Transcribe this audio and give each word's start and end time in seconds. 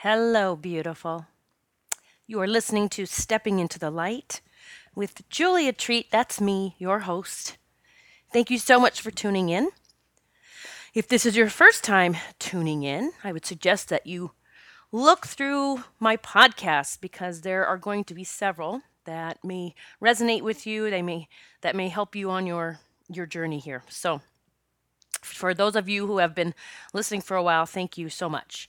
Hello, 0.00 0.56
beautiful. 0.56 1.26
You 2.26 2.38
are 2.42 2.46
listening 2.46 2.90
to 2.90 3.06
Stepping 3.06 3.60
into 3.60 3.78
the 3.78 3.90
Light 3.90 4.42
with 4.94 5.26
Julia 5.30 5.72
Treat. 5.72 6.10
That's 6.10 6.38
me, 6.38 6.76
your 6.78 7.00
host. 7.00 7.56
Thank 8.30 8.50
you 8.50 8.58
so 8.58 8.78
much 8.78 9.00
for 9.00 9.10
tuning 9.10 9.48
in. 9.48 9.70
If 10.92 11.08
this 11.08 11.24
is 11.24 11.34
your 11.34 11.48
first 11.48 11.82
time 11.82 12.14
tuning 12.38 12.82
in, 12.82 13.12
I 13.24 13.32
would 13.32 13.46
suggest 13.46 13.88
that 13.88 14.06
you 14.06 14.32
look 14.92 15.26
through 15.26 15.84
my 15.98 16.18
podcast 16.18 17.00
because 17.00 17.40
there 17.40 17.64
are 17.64 17.78
going 17.78 18.04
to 18.04 18.14
be 18.14 18.22
several 18.22 18.82
that 19.06 19.42
may 19.42 19.74
resonate 20.00 20.42
with 20.42 20.66
you. 20.66 20.90
They 20.90 21.00
may 21.00 21.26
that 21.62 21.74
may 21.74 21.88
help 21.88 22.14
you 22.14 22.28
on 22.28 22.46
your 22.46 22.80
your 23.08 23.24
journey 23.24 23.60
here. 23.60 23.82
So, 23.88 24.20
for 25.22 25.54
those 25.54 25.74
of 25.74 25.88
you 25.88 26.06
who 26.06 26.18
have 26.18 26.34
been 26.34 26.52
listening 26.92 27.22
for 27.22 27.38
a 27.38 27.42
while, 27.42 27.64
thank 27.64 27.96
you 27.96 28.10
so 28.10 28.28
much. 28.28 28.68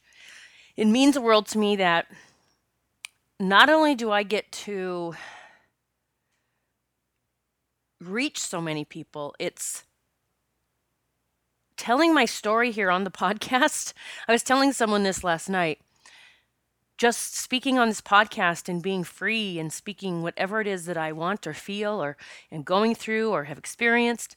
It 0.77 0.85
means 0.85 1.15
the 1.15 1.21
world 1.21 1.47
to 1.47 1.57
me 1.57 1.75
that 1.77 2.05
not 3.39 3.67
only 3.67 3.95
do 3.95 4.11
I 4.11 4.21
get 4.21 4.51
to 4.51 5.15
reach 7.99 8.39
so 8.39 8.61
many 8.61 8.85
people, 8.85 9.35
it's 9.39 9.85
telling 11.77 12.13
my 12.13 12.25
story 12.25 12.69
here 12.71 12.91
on 12.91 13.03
the 13.03 13.11
podcast. 13.25 13.93
I 14.27 14.31
was 14.31 14.43
telling 14.43 14.71
someone 14.71 15.01
this 15.01 15.23
last 15.23 15.49
night. 15.49 15.79
Just 16.99 17.35
speaking 17.35 17.77
on 17.77 17.87
this 17.89 18.01
podcast 18.01 18.67
and 18.67 18.81
being 18.81 19.03
free 19.03 19.59
and 19.59 19.71
speaking 19.71 20.23
whatever 20.23 20.61
it 20.61 20.67
is 20.67 20.85
that 20.85 20.97
I 20.97 21.11
want 21.11 21.45
or 21.45 21.53
feel 21.53 22.01
or 22.01 22.17
am 22.51 22.63
going 22.63 22.95
through 22.95 23.31
or 23.31 23.43
have 23.45 23.57
experienced, 23.59 24.35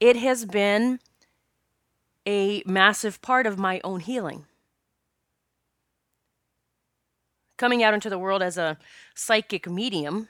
it 0.00 0.16
has 0.16 0.46
been 0.46 1.00
a 2.26 2.62
massive 2.64 3.20
part 3.20 3.46
of 3.46 3.58
my 3.58 3.80
own 3.84 4.00
healing. 4.00 4.47
Coming 7.58 7.82
out 7.82 7.92
into 7.92 8.08
the 8.08 8.18
world 8.18 8.40
as 8.40 8.56
a 8.56 8.78
psychic 9.16 9.68
medium 9.68 10.28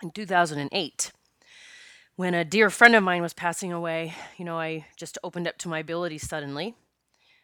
in 0.00 0.12
2008, 0.12 1.10
when 2.14 2.34
a 2.34 2.44
dear 2.44 2.70
friend 2.70 2.94
of 2.94 3.02
mine 3.02 3.20
was 3.20 3.34
passing 3.34 3.72
away, 3.72 4.14
you 4.36 4.44
know, 4.44 4.56
I 4.56 4.86
just 4.96 5.18
opened 5.24 5.48
up 5.48 5.58
to 5.58 5.68
my 5.68 5.80
abilities 5.80 6.28
suddenly. 6.28 6.76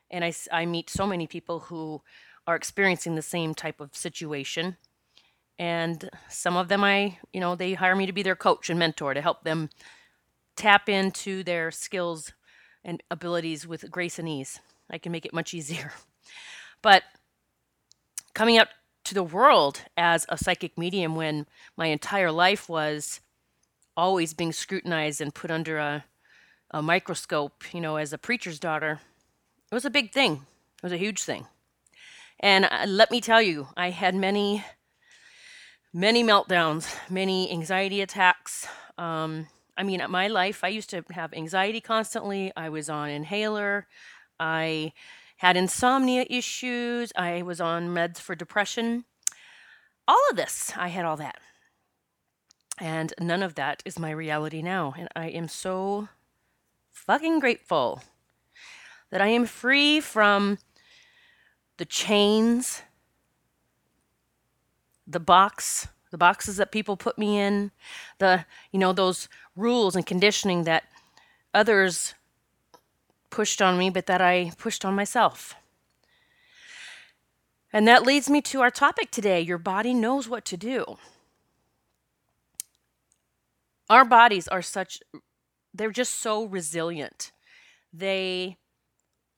And 0.08 0.24
I, 0.24 0.32
I 0.52 0.66
meet 0.66 0.88
so 0.88 1.04
many 1.04 1.26
people 1.26 1.58
who 1.60 2.02
are 2.46 2.54
experiencing 2.54 3.16
the 3.16 3.22
same 3.22 3.56
type 3.56 3.80
of 3.80 3.96
situation. 3.96 4.76
And 5.58 6.08
some 6.28 6.56
of 6.56 6.68
them, 6.68 6.84
I, 6.84 7.18
you 7.32 7.40
know, 7.40 7.56
they 7.56 7.74
hire 7.74 7.96
me 7.96 8.06
to 8.06 8.12
be 8.12 8.22
their 8.22 8.36
coach 8.36 8.70
and 8.70 8.78
mentor 8.78 9.14
to 9.14 9.20
help 9.20 9.42
them 9.42 9.70
tap 10.54 10.88
into 10.88 11.42
their 11.42 11.72
skills 11.72 12.32
and 12.84 13.02
abilities 13.10 13.66
with 13.66 13.90
grace 13.90 14.20
and 14.20 14.28
ease. 14.28 14.60
I 14.88 14.98
can 14.98 15.10
make 15.10 15.26
it 15.26 15.34
much 15.34 15.54
easier. 15.54 15.92
But 16.82 17.02
coming 18.40 18.56
out 18.56 18.68
to 19.04 19.12
the 19.12 19.22
world 19.22 19.82
as 19.98 20.24
a 20.30 20.38
psychic 20.38 20.78
medium 20.78 21.14
when 21.14 21.46
my 21.76 21.88
entire 21.88 22.32
life 22.32 22.70
was 22.70 23.20
always 23.98 24.32
being 24.32 24.50
scrutinized 24.50 25.20
and 25.20 25.34
put 25.34 25.50
under 25.50 25.76
a, 25.76 26.06
a 26.70 26.80
microscope, 26.80 27.62
you 27.74 27.82
know, 27.82 27.96
as 27.96 28.14
a 28.14 28.16
preacher's 28.16 28.58
daughter, 28.58 28.98
it 29.70 29.74
was 29.74 29.84
a 29.84 29.90
big 29.90 30.10
thing. 30.10 30.46
It 30.78 30.82
was 30.82 30.90
a 30.90 30.96
huge 30.96 31.22
thing. 31.22 31.48
And 32.38 32.64
uh, 32.64 32.86
let 32.86 33.10
me 33.10 33.20
tell 33.20 33.42
you, 33.42 33.68
I 33.76 33.90
had 33.90 34.14
many, 34.14 34.64
many 35.92 36.24
meltdowns, 36.24 36.90
many 37.10 37.52
anxiety 37.52 38.00
attacks. 38.00 38.66
Um, 38.96 39.48
I 39.76 39.82
mean, 39.82 40.02
my 40.08 40.28
life, 40.28 40.64
I 40.64 40.68
used 40.68 40.88
to 40.90 41.04
have 41.10 41.34
anxiety 41.34 41.82
constantly. 41.82 42.52
I 42.56 42.70
was 42.70 42.88
on 42.88 43.10
inhaler. 43.10 43.86
I 44.38 44.94
had 45.40 45.56
insomnia 45.56 46.26
issues. 46.28 47.14
I 47.16 47.40
was 47.40 47.62
on 47.62 47.88
meds 47.88 48.18
for 48.18 48.34
depression. 48.34 49.06
All 50.06 50.20
of 50.30 50.36
this, 50.36 50.70
I 50.76 50.88
had 50.88 51.06
all 51.06 51.16
that. 51.16 51.38
And 52.78 53.14
none 53.18 53.42
of 53.42 53.54
that 53.54 53.82
is 53.86 53.98
my 53.98 54.10
reality 54.10 54.60
now. 54.60 54.92
And 54.98 55.08
I 55.16 55.28
am 55.28 55.48
so 55.48 56.08
fucking 56.92 57.38
grateful 57.38 58.02
that 59.08 59.22
I 59.22 59.28
am 59.28 59.46
free 59.46 59.98
from 59.98 60.58
the 61.78 61.86
chains, 61.86 62.82
the 65.06 65.20
box, 65.20 65.88
the 66.10 66.18
boxes 66.18 66.58
that 66.58 66.70
people 66.70 66.98
put 66.98 67.16
me 67.16 67.38
in, 67.38 67.70
the, 68.18 68.44
you 68.72 68.78
know, 68.78 68.92
those 68.92 69.26
rules 69.56 69.96
and 69.96 70.04
conditioning 70.04 70.64
that 70.64 70.84
others 71.54 72.12
pushed 73.30 73.62
on 73.62 73.78
me, 73.78 73.90
but 73.90 74.06
that 74.06 74.20
I 74.20 74.52
pushed 74.58 74.84
on 74.84 74.94
myself. 74.94 75.54
And 77.72 77.86
that 77.86 78.02
leads 78.04 78.28
me 78.28 78.42
to 78.42 78.60
our 78.60 78.70
topic 78.70 79.10
today 79.10 79.40
your 79.40 79.58
body 79.58 79.94
knows 79.94 80.28
what 80.28 80.44
to 80.46 80.56
do. 80.56 80.96
Our 83.88 84.04
bodies 84.04 84.46
are 84.48 84.62
such, 84.62 85.00
they're 85.74 85.90
just 85.90 86.16
so 86.20 86.44
resilient. 86.44 87.32
They, 87.92 88.56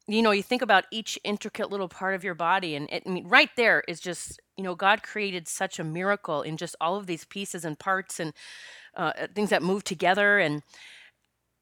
you 0.06 0.20
know, 0.20 0.30
you 0.30 0.42
think 0.42 0.60
about 0.60 0.84
each 0.90 1.18
intricate 1.24 1.70
little 1.70 1.88
part 1.88 2.14
of 2.14 2.22
your 2.22 2.34
body, 2.34 2.74
and 2.74 2.90
it, 2.90 3.04
I 3.06 3.08
mean, 3.08 3.28
right 3.28 3.48
there 3.56 3.82
is 3.88 3.98
just, 3.98 4.40
you 4.58 4.64
know, 4.64 4.74
God 4.74 5.02
created 5.02 5.48
such 5.48 5.78
a 5.78 5.84
miracle 5.84 6.42
in 6.42 6.58
just 6.58 6.76
all 6.82 6.96
of 6.96 7.06
these 7.06 7.24
pieces 7.24 7.64
and 7.64 7.78
parts 7.78 8.20
and 8.20 8.34
uh, 8.94 9.12
things 9.34 9.48
that 9.50 9.62
move 9.62 9.84
together, 9.84 10.38
and 10.38 10.62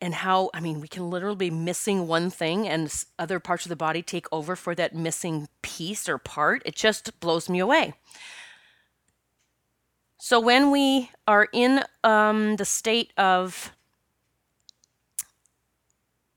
and 0.00 0.14
how 0.14 0.50
I 0.54 0.60
mean, 0.60 0.80
we 0.80 0.88
can 0.88 1.10
literally 1.10 1.36
be 1.36 1.50
missing 1.50 2.06
one 2.06 2.30
thing, 2.30 2.66
and 2.68 2.92
other 3.18 3.40
parts 3.40 3.64
of 3.64 3.68
the 3.68 3.76
body 3.76 4.02
take 4.02 4.26
over 4.32 4.56
for 4.56 4.74
that 4.74 4.94
missing 4.94 5.48
piece 5.62 6.08
or 6.08 6.18
part. 6.18 6.62
It 6.64 6.74
just 6.74 7.20
blows 7.20 7.48
me 7.48 7.58
away. 7.58 7.94
So 10.18 10.38
when 10.38 10.70
we 10.70 11.10
are 11.26 11.48
in 11.52 11.82
um, 12.04 12.56
the 12.56 12.66
state 12.66 13.12
of 13.16 13.72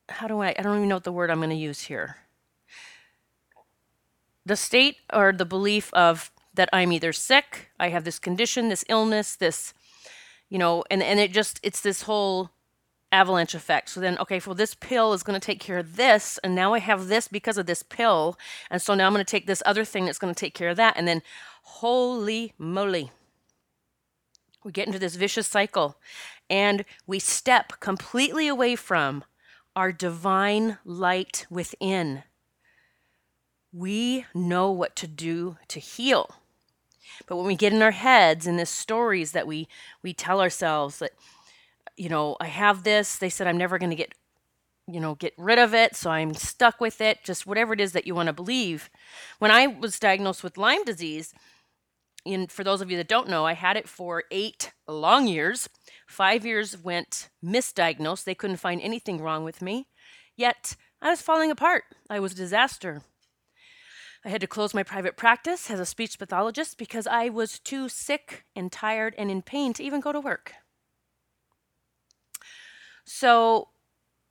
how 0.10 0.28
do 0.28 0.42
I 0.42 0.56
I 0.58 0.62
don't 0.62 0.78
even 0.78 0.90
know 0.90 0.96
what 0.96 1.04
the 1.04 1.12
word 1.12 1.30
I'm 1.30 1.40
going 1.40 1.50
to 1.50 1.56
use 1.56 1.82
here. 1.82 2.18
The 4.46 4.56
state 4.56 4.98
or 5.12 5.32
the 5.32 5.46
belief 5.46 5.94
of 5.94 6.32
that 6.54 6.70
I'm 6.72 6.92
either 6.92 7.14
sick, 7.14 7.70
I 7.80 7.90
have 7.90 8.04
this 8.04 8.20
condition, 8.20 8.70
this 8.70 8.86
illness, 8.88 9.36
this 9.36 9.74
you 10.50 10.60
know, 10.60 10.84
and 10.92 11.02
and 11.02 11.20
it 11.20 11.32
just 11.32 11.60
it's 11.64 11.82
this 11.82 12.04
whole 12.04 12.52
avalanche 13.14 13.54
effect. 13.56 13.90
So 13.90 14.02
then, 14.02 14.18
okay, 14.18 14.42
well, 14.46 14.56
this 14.56 14.76
pill 14.76 15.14
is 15.14 15.24
going 15.24 15.40
to 15.40 15.46
take 15.46 15.60
care 15.60 15.78
of 15.78 15.96
this, 15.96 16.40
and 16.44 16.54
now 16.54 16.74
I 16.74 16.80
have 16.80 17.08
this 17.08 17.30
because 17.30 17.58
of 17.58 17.68
this 17.68 17.84
pill, 17.84 18.38
and 18.70 18.82
so 18.82 18.96
now 18.96 19.08
I'm 19.08 19.14
going 19.14 19.24
to 19.24 19.32
take 19.32 19.48
this 19.48 19.64
other 19.66 19.86
thing 19.86 20.06
that's 20.06 20.20
going 20.20 20.34
to 20.34 20.40
take 20.40 20.54
care 20.54 20.70
of 20.70 20.78
that, 20.78 20.96
and 20.98 21.08
then, 21.08 21.22
holy 21.64 22.54
moly, 22.58 23.12
we 24.64 24.72
get 24.72 24.88
into 24.88 25.00
this 25.00 25.16
vicious 25.16 25.48
cycle 25.48 25.98
and 26.50 26.86
we 27.06 27.20
step 27.20 27.74
completely 27.80 28.48
away 28.48 28.76
from 28.76 29.24
our 29.76 29.92
divine 29.92 30.78
light 30.86 31.46
within. 31.50 32.24
We 33.72 34.26
know 34.34 34.72
what 34.72 34.96
to 34.98 35.08
do 35.08 35.58
to 35.68 35.80
heal. 35.80 36.36
But 37.28 37.38
when 37.38 37.46
we 37.46 37.56
get 37.56 37.74
in 37.74 37.82
our 37.82 37.92
heads 37.92 38.48
and 38.48 38.58
the 38.58 38.66
stories 38.66 39.32
that 39.32 39.48
we 39.48 39.68
we 40.02 40.14
tell 40.14 40.40
ourselves 40.40 41.00
that 41.00 41.12
you 41.98 42.10
know, 42.10 42.36
I 42.40 42.48
have 42.48 42.84
this, 42.84 43.18
they 43.18 43.30
said 43.30 43.48
I'm 43.48 43.58
never 43.58 43.78
going 43.78 43.90
to 43.92 43.96
get 43.96 44.14
you 44.88 45.00
know, 45.00 45.16
get 45.16 45.34
rid 45.38 45.60
of 45.60 45.74
it, 45.74 45.96
so 45.96 46.10
I'm 46.10 46.34
stuck 46.34 46.82
with 46.82 47.00
it, 47.00 47.24
just 47.24 47.48
whatever 47.48 47.74
it 47.74 47.80
is 47.80 47.94
that 47.94 48.06
you 48.06 48.14
want 48.14 48.28
to 48.28 48.34
believe. 48.34 48.90
When 49.40 49.50
I 49.50 49.68
was 49.68 50.00
diagnosed 50.00 50.44
with 50.44 50.58
Lyme 50.58 50.84
disease, 50.84 51.34
and 52.26 52.52
for 52.52 52.64
those 52.64 52.82
of 52.82 52.90
you 52.90 52.98
that 52.98 53.08
don't 53.08 53.30
know, 53.30 53.46
I 53.46 53.54
had 53.54 53.78
it 53.78 53.88
for 53.88 54.24
eight 54.32 54.72
long 54.88 55.28
years. 55.28 55.70
Five 56.08 56.46
years 56.46 56.78
went 56.78 57.30
misdiagnosed. 57.44 58.24
They 58.24 58.36
couldn't 58.36 58.58
find 58.58 58.82
anything 58.82 59.22
wrong 59.22 59.44
with 59.44 59.62
me. 59.62 59.88
Yet 60.36 60.76
I 61.02 61.10
was 61.10 61.22
falling 61.22 61.52
apart. 61.52 61.84
I 62.10 62.20
was 62.20 62.32
a 62.32 62.36
disaster. 62.36 63.02
I 64.26 64.30
had 64.30 64.40
to 64.40 64.48
close 64.48 64.74
my 64.74 64.84
private 64.84 65.18
practice 65.18 65.70
as 65.70 65.82
a 65.82 65.86
speech 65.86 66.18
pathologist 66.18 66.78
because 66.78 67.08
I 67.08 67.28
was 67.28 67.60
too 67.60 67.90
sick 67.90 68.46
and 68.56 68.72
tired 68.72 69.16
and 69.18 69.30
in 69.30 69.42
pain 69.42 69.74
to 69.74 69.84
even 69.84 70.00
go 70.00 70.14
to 70.14 70.22
work. 70.22 70.54
So, 73.06 73.70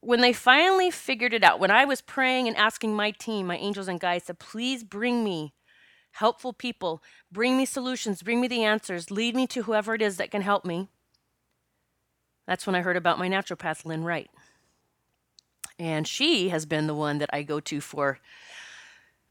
when 0.01 0.21
they 0.21 0.33
finally 0.33 0.91
figured 0.91 1.33
it 1.33 1.45
out, 1.45 1.61
when 1.61 1.71
I 1.71 1.85
was 1.85 2.01
praying 2.01 2.49
and 2.49 2.57
asking 2.57 2.97
my 2.97 3.13
team, 3.13 3.47
my 3.47 3.57
angels 3.57 3.87
and 3.87 4.01
guides, 4.01 4.27
to 4.27 4.35
please 4.35 4.83
bring 4.83 5.23
me 5.23 5.55
helpful 6.13 6.53
people. 6.53 7.03
Bring 7.31 7.57
me 7.57 7.65
solutions, 7.65 8.23
bring 8.23 8.41
me 8.41 8.49
the 8.49 8.65
answers, 8.65 9.11
lead 9.11 9.35
me 9.35 9.47
to 9.49 9.63
whoever 9.63 9.95
it 9.95 10.03
is 10.03 10.17
that 10.17 10.31
can 10.31 10.43
help 10.43 10.65
me. 10.65 10.89
That's 12.47 12.67
when 12.67 12.75
I 12.75 12.83
heard 12.83 12.97
about 12.97 13.19
my 13.19 13.29
naturopath, 13.29 13.85
Lynn 13.85 14.05
Wright. 14.05 14.31
And 15.79 16.07
she 16.07 16.51
has 16.51 16.67
been 16.67 16.87
the 16.87 16.95
one 16.95 17.19
that 17.19 17.31
I 17.33 17.43
go 17.43 17.61
to 17.61 17.81
for 17.81 18.19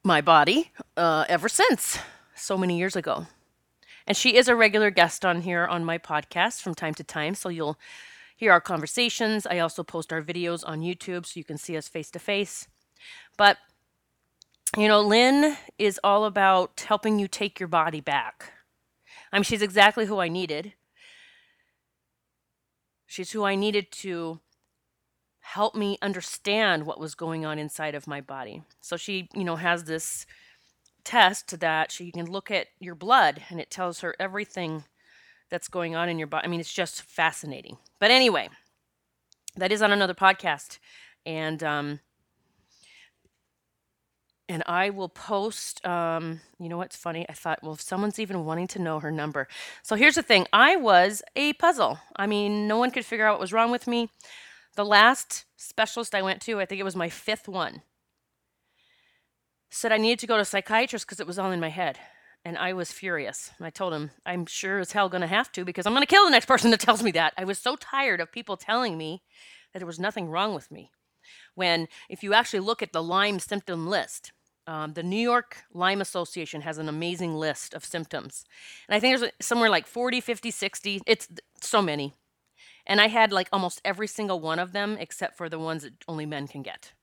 my 0.03 0.21
body 0.21 0.71
uh, 0.97 1.25
ever 1.29 1.47
since, 1.47 1.99
so 2.33 2.57
many 2.57 2.77
years 2.77 2.95
ago. 2.95 3.27
And 4.07 4.17
she 4.17 4.35
is 4.35 4.47
a 4.47 4.55
regular 4.55 4.89
guest 4.89 5.23
on 5.23 5.41
here 5.41 5.65
on 5.65 5.85
my 5.85 5.97
podcast 5.97 6.61
from 6.61 6.73
time 6.73 6.95
to 6.95 7.03
time, 7.03 7.35
so 7.35 7.49
you'll 7.49 7.77
hear 8.41 8.53
our 8.53 8.61
conversations. 8.61 9.47
I 9.47 9.59
also 9.59 9.83
post 9.83 10.13
our 10.13 10.23
videos 10.23 10.63
on 10.67 10.81
YouTube 10.81 11.27
so 11.27 11.39
you 11.39 11.45
can 11.45 11.59
see 11.59 11.77
us 11.77 11.89
face 11.89 12.11
to 12.13 12.19
face. 12.19 12.67
But 13.37 13.57
You 14.77 14.87
know, 14.89 15.01
Lynn 15.01 15.57
is 15.77 15.99
all 16.03 16.25
about 16.25 16.85
helping 16.87 17.19
you 17.19 17.27
take 17.27 17.59
your 17.59 17.67
body 17.69 18.01
back. 18.01 18.53
I 19.31 19.37
mean, 19.37 19.43
she's 19.43 19.61
exactly 19.61 20.07
who 20.07 20.19
I 20.19 20.29
needed. 20.29 20.73
She's 23.07 23.31
who 23.31 23.45
I 23.45 23.55
needed 23.55 23.91
to 23.93 24.41
help 25.41 25.75
me 25.75 25.97
understand 26.01 26.85
what 26.85 26.99
was 26.99 27.15
going 27.15 27.45
on 27.45 27.59
inside 27.59 27.95
of 27.95 28.07
my 28.07 28.21
body. 28.21 28.63
So 28.81 28.97
she, 28.97 29.29
you 29.35 29.45
know, 29.45 29.57
has 29.57 29.85
this 29.85 30.25
test 31.05 31.59
that 31.61 31.91
she 31.91 32.11
can 32.11 32.27
look 32.31 32.51
at 32.51 32.67
your 32.79 32.95
blood 32.95 33.43
and 33.49 33.59
it 33.61 33.71
tells 33.71 34.01
her 34.01 34.15
everything 34.19 34.85
that's 35.51 35.67
going 35.67 35.95
on 35.95 36.09
in 36.09 36.17
your 36.17 36.27
body. 36.27 36.45
I 36.45 36.49
mean, 36.49 36.61
it's 36.61 36.73
just 36.73 37.03
fascinating. 37.03 37.77
But 37.99 38.09
anyway, 38.09 38.49
that 39.57 39.71
is 39.71 39.81
on 39.81 39.91
another 39.91 40.15
podcast. 40.15 40.79
And 41.25 41.61
um 41.61 41.99
and 44.49 44.63
I 44.65 44.89
will 44.89 45.09
post 45.09 45.85
um 45.85 46.39
you 46.57 46.69
know 46.69 46.77
what's 46.77 46.95
funny? 46.95 47.25
I 47.29 47.33
thought, 47.33 47.59
well, 47.61 47.73
if 47.73 47.81
someone's 47.81 48.17
even 48.17 48.45
wanting 48.45 48.67
to 48.69 48.79
know 48.79 48.99
her 48.99 49.11
number. 49.11 49.47
So 49.83 49.95
here's 49.95 50.15
the 50.15 50.23
thing. 50.23 50.47
I 50.51 50.77
was 50.77 51.21
a 51.35 51.53
puzzle. 51.53 51.99
I 52.15 52.25
mean, 52.25 52.67
no 52.67 52.77
one 52.77 52.89
could 52.89 53.05
figure 53.05 53.27
out 53.27 53.33
what 53.33 53.41
was 53.41 53.53
wrong 53.53 53.69
with 53.69 53.85
me. 53.87 54.09
The 54.75 54.85
last 54.85 55.45
specialist 55.57 56.15
I 56.15 56.21
went 56.21 56.41
to, 56.43 56.61
I 56.61 56.65
think 56.65 56.79
it 56.79 56.85
was 56.85 56.95
my 56.95 57.09
fifth 57.09 57.49
one, 57.49 57.81
said 59.69 59.91
I 59.91 59.97
needed 59.97 60.19
to 60.19 60.27
go 60.27 60.35
to 60.37 60.43
a 60.43 60.45
psychiatrist 60.45 61.05
because 61.05 61.19
it 61.19 61.27
was 61.27 61.37
all 61.37 61.51
in 61.51 61.59
my 61.59 61.67
head. 61.67 61.99
And 62.43 62.57
I 62.57 62.73
was 62.73 62.91
furious. 62.91 63.51
I 63.61 63.69
told 63.69 63.93
him, 63.93 64.11
I'm 64.25 64.45
sure 64.45 64.79
as 64.79 64.93
hell 64.93 65.09
going 65.09 65.21
to 65.21 65.27
have 65.27 65.51
to 65.51 65.63
because 65.63 65.85
I'm 65.85 65.93
going 65.93 66.01
to 66.01 66.07
kill 66.07 66.25
the 66.25 66.31
next 66.31 66.47
person 66.47 66.71
that 66.71 66.79
tells 66.87 67.03
me 67.03 67.11
that. 67.11 67.33
I 67.37 67.45
was 67.45 67.59
so 67.59 67.75
tired 67.75 68.19
of 68.19 68.31
people 68.31 68.57
telling 68.57 68.97
me 68.97 69.21
that 69.73 69.79
there 69.79 69.87
was 69.87 69.99
nothing 69.99 70.27
wrong 70.27 70.53
with 70.55 70.71
me. 70.71 70.91
When, 71.53 71.87
if 72.09 72.23
you 72.23 72.33
actually 72.33 72.61
look 72.61 72.81
at 72.81 72.93
the 72.93 73.03
Lyme 73.03 73.39
symptom 73.39 73.87
list, 73.87 74.31
um, 74.67 74.93
the 74.93 75.03
New 75.03 75.19
York 75.21 75.57
Lyme 75.73 76.01
Association 76.01 76.61
has 76.61 76.77
an 76.77 76.89
amazing 76.89 77.35
list 77.35 77.73
of 77.73 77.85
symptoms. 77.85 78.45
And 78.87 78.95
I 78.95 78.99
think 78.99 79.19
there's 79.19 79.31
somewhere 79.39 79.69
like 79.69 79.87
40, 79.87 80.21
50, 80.21 80.51
60. 80.51 81.01
It's 81.05 81.27
so 81.61 81.81
many. 81.81 82.13
And 82.85 82.99
I 82.99 83.07
had 83.07 83.31
like 83.31 83.49
almost 83.51 83.81
every 83.85 84.07
single 84.07 84.39
one 84.39 84.59
of 84.59 84.71
them 84.71 84.97
except 84.99 85.37
for 85.37 85.49
the 85.49 85.59
ones 85.59 85.83
that 85.83 85.93
only 86.07 86.25
men 86.25 86.47
can 86.47 86.61
get. 86.61 86.93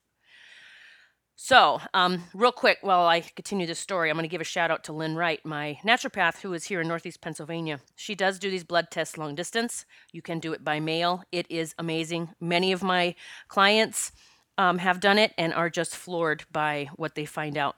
So, 1.41 1.81
um, 1.95 2.25
real 2.35 2.51
quick, 2.51 2.79
while 2.81 3.07
I 3.07 3.21
continue 3.21 3.65
this 3.65 3.79
story, 3.79 4.11
I'm 4.11 4.17
going 4.17 4.25
to 4.25 4.29
give 4.29 4.41
a 4.41 4.45
shout 4.45 4.73
out 4.73 4.83
to 4.85 4.93
Lynn 4.93 5.15
Wright, 5.15 5.39
my 5.45 5.79
naturopath 5.87 6.41
who 6.41 6.53
is 6.53 6.65
here 6.65 6.81
in 6.81 6.89
Northeast 6.89 7.21
Pennsylvania. 7.21 7.79
She 7.95 8.17
does 8.17 8.41
do 8.41 8.51
these 8.51 8.65
blood 8.65 8.89
tests 8.91 9.17
long 9.17 9.37
distance. 9.37 9.85
You 10.13 10.21
can 10.21 10.41
do 10.41 10.53
it 10.53 10.65
by 10.65 10.81
mail. 10.81 11.23
It 11.31 11.47
is 11.49 11.77
amazing. 11.79 12.31
Many 12.41 12.73
of 12.73 12.83
my 12.83 13.15
clients 13.47 14.11
um, 14.59 14.79
have 14.79 14.99
done 14.99 15.17
it 15.17 15.33
and 15.39 15.55
are 15.55 15.71
just 15.71 15.95
floored 15.95 16.43
by 16.51 16.91
what 16.97 17.15
they 17.15 17.25
find 17.25 17.57
out. 17.57 17.77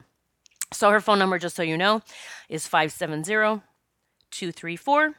So, 0.73 0.89
her 0.89 0.99
phone 0.99 1.19
number, 1.19 1.37
just 1.37 1.55
so 1.55 1.61
you 1.61 1.77
know, 1.77 2.01
is 2.49 2.65
570 2.65 3.61
234 4.31 5.13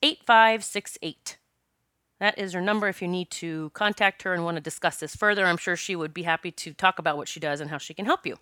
8568. 0.00 1.38
That 2.22 2.38
is 2.38 2.52
her 2.52 2.60
number 2.60 2.86
if 2.86 3.02
you 3.02 3.08
need 3.08 3.32
to 3.32 3.70
contact 3.70 4.22
her 4.22 4.32
and 4.32 4.44
want 4.44 4.54
to 4.54 4.60
discuss 4.60 4.98
this 4.98 5.16
further. 5.16 5.44
I'm 5.44 5.56
sure 5.56 5.74
she 5.74 5.96
would 5.96 6.14
be 6.14 6.22
happy 6.22 6.52
to 6.52 6.72
talk 6.72 7.00
about 7.00 7.16
what 7.16 7.26
she 7.26 7.40
does 7.40 7.60
and 7.60 7.68
how 7.68 7.78
she 7.78 7.94
can 7.94 8.04
help 8.04 8.24
you. 8.24 8.36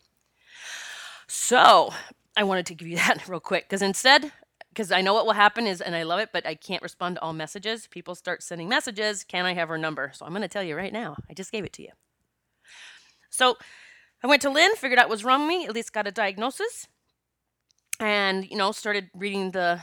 So, 1.26 1.94
I 2.36 2.44
wanted 2.44 2.66
to 2.66 2.74
give 2.74 2.86
you 2.86 2.96
that 2.98 3.26
real 3.26 3.40
quick 3.40 3.70
because 3.70 3.80
instead, 3.80 4.32
because 4.68 4.92
I 4.92 5.00
know 5.00 5.14
what 5.14 5.24
will 5.24 5.32
happen 5.32 5.66
is, 5.66 5.80
and 5.80 5.96
I 5.96 6.02
love 6.02 6.20
it, 6.20 6.28
but 6.30 6.46
I 6.46 6.56
can't 6.56 6.82
respond 6.82 7.16
to 7.16 7.22
all 7.22 7.32
messages. 7.32 7.86
People 7.86 8.14
start 8.14 8.42
sending 8.42 8.68
messages. 8.68 9.24
Can 9.24 9.46
I 9.46 9.54
have 9.54 9.70
her 9.70 9.78
number? 9.78 10.12
So 10.14 10.26
I'm 10.26 10.32
going 10.32 10.42
to 10.42 10.48
tell 10.48 10.62
you 10.62 10.76
right 10.76 10.92
now. 10.92 11.16
I 11.30 11.32
just 11.32 11.50
gave 11.50 11.64
it 11.64 11.72
to 11.72 11.82
you. 11.82 11.92
So 13.30 13.56
I 14.22 14.26
went 14.26 14.42
to 14.42 14.50
Lynn, 14.50 14.76
figured 14.76 14.98
out 14.98 15.06
what 15.06 15.12
was 15.12 15.24
wrong 15.24 15.46
with 15.46 15.48
me, 15.48 15.64
at 15.64 15.74
least 15.74 15.94
got 15.94 16.06
a 16.06 16.12
diagnosis, 16.12 16.86
and 17.98 18.44
you 18.50 18.58
know 18.58 18.72
started 18.72 19.08
reading 19.14 19.52
the 19.52 19.80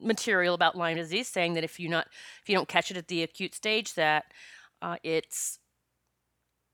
material 0.00 0.54
about 0.54 0.76
Lyme 0.76 0.96
disease, 0.96 1.28
saying 1.28 1.54
that 1.54 1.64
if 1.64 1.78
you 1.80 1.88
not 1.88 2.08
if 2.42 2.48
you 2.48 2.54
don't 2.54 2.68
catch 2.68 2.90
it 2.90 2.96
at 2.96 3.08
the 3.08 3.22
acute 3.22 3.54
stage, 3.54 3.94
that 3.94 4.24
uh, 4.82 4.96
it's 5.02 5.58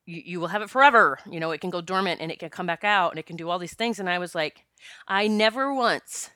you, 0.06 0.22
you 0.24 0.40
will 0.40 0.48
have 0.48 0.62
it 0.62 0.70
forever. 0.70 1.18
You 1.30 1.40
know, 1.40 1.50
it 1.50 1.60
can 1.60 1.70
go 1.70 1.80
dormant 1.80 2.20
and 2.20 2.30
it 2.30 2.38
can 2.38 2.50
come 2.50 2.66
back 2.66 2.84
out 2.84 3.10
and 3.10 3.18
it 3.18 3.26
can 3.26 3.36
do 3.36 3.48
all 3.48 3.58
these 3.58 3.74
things. 3.74 3.98
And 3.98 4.08
I 4.08 4.18
was 4.18 4.34
like, 4.34 4.64
I 5.08 5.28
never 5.28 5.72
once 5.72 6.30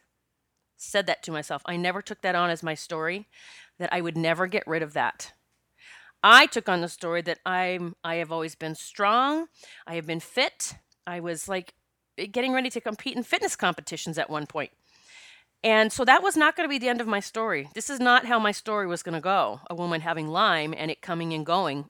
said 0.76 1.06
that 1.06 1.23
to 1.25 1.32
myself. 1.32 1.62
I 1.67 1.76
never 1.76 2.00
took 2.00 2.23
that 2.23 2.35
on 2.35 2.50
as 2.50 2.62
my 2.62 2.75
story, 2.75 3.26
that 3.79 3.93
I 3.93 4.00
would 4.00 4.17
never 4.17 4.46
get 4.46 4.67
rid 4.67 4.82
of 4.82 4.93
that. 4.94 5.32
I 6.23 6.46
took 6.46 6.69
on 6.69 6.81
the 6.81 6.88
story 6.88 7.23
that 7.23 7.38
I'm 7.46 7.94
I 8.02 8.17
have 8.17 8.32
always 8.32 8.55
been 8.55 8.75
strong. 8.75 9.46
I 9.87 9.94
have 9.94 10.06
been 10.06 10.20
fit. 10.20 10.75
I 11.06 11.20
was 11.20 11.49
like 11.49 11.75
getting 12.32 12.52
ready 12.52 12.70
to 12.70 12.81
compete 12.81 13.17
in 13.17 13.23
fitness 13.23 13.55
competitions 13.55 14.19
at 14.19 14.31
one 14.31 14.46
point. 14.46 14.70
And 15.64 15.93
so 15.93 16.05
that 16.05 16.22
was 16.22 16.37
not 16.37 16.56
going 16.56 16.69
to 16.69 16.70
be 16.70 16.78
the 16.78 16.88
end 16.88 17.00
of 17.00 17.06
my 17.06 17.20
story. 17.20 17.69
This 17.75 17.90
is 17.90 17.99
not 17.99 18.26
how 18.26 18.38
my 18.38 18.52
story 18.52 18.87
was 18.87 19.02
going 19.02 19.14
to 19.14 19.20
go. 19.20 19.60
A 19.69 19.75
woman 19.75 20.02
having 20.02 20.28
Lyme 20.28 20.72
and 20.76 20.90
it 20.90 21.02
coming 21.02 21.32
and 21.32 21.44
going. 21.44 21.87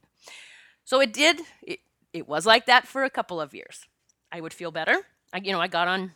So 0.85 1.01
it 1.01 1.13
did 1.13 1.43
it, 1.63 1.81
it 2.13 2.27
was 2.27 2.47
like 2.47 2.67
that 2.67 2.87
for 2.87 3.05
a 3.05 3.11
couple 3.11 3.41
of 3.41 3.55
years. 3.55 3.85
I 4.33 4.41
would 4.41 4.55
feel 4.55 4.71
better. 4.71 5.03
I 5.33 5.39
you 5.39 5.53
know, 5.53 5.61
I 5.61 5.69
got 5.69 5.89
on 5.89 6.13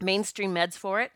mainstream 0.00 0.54
meds 0.54 0.74
for 0.74 1.00
it. 1.00 1.12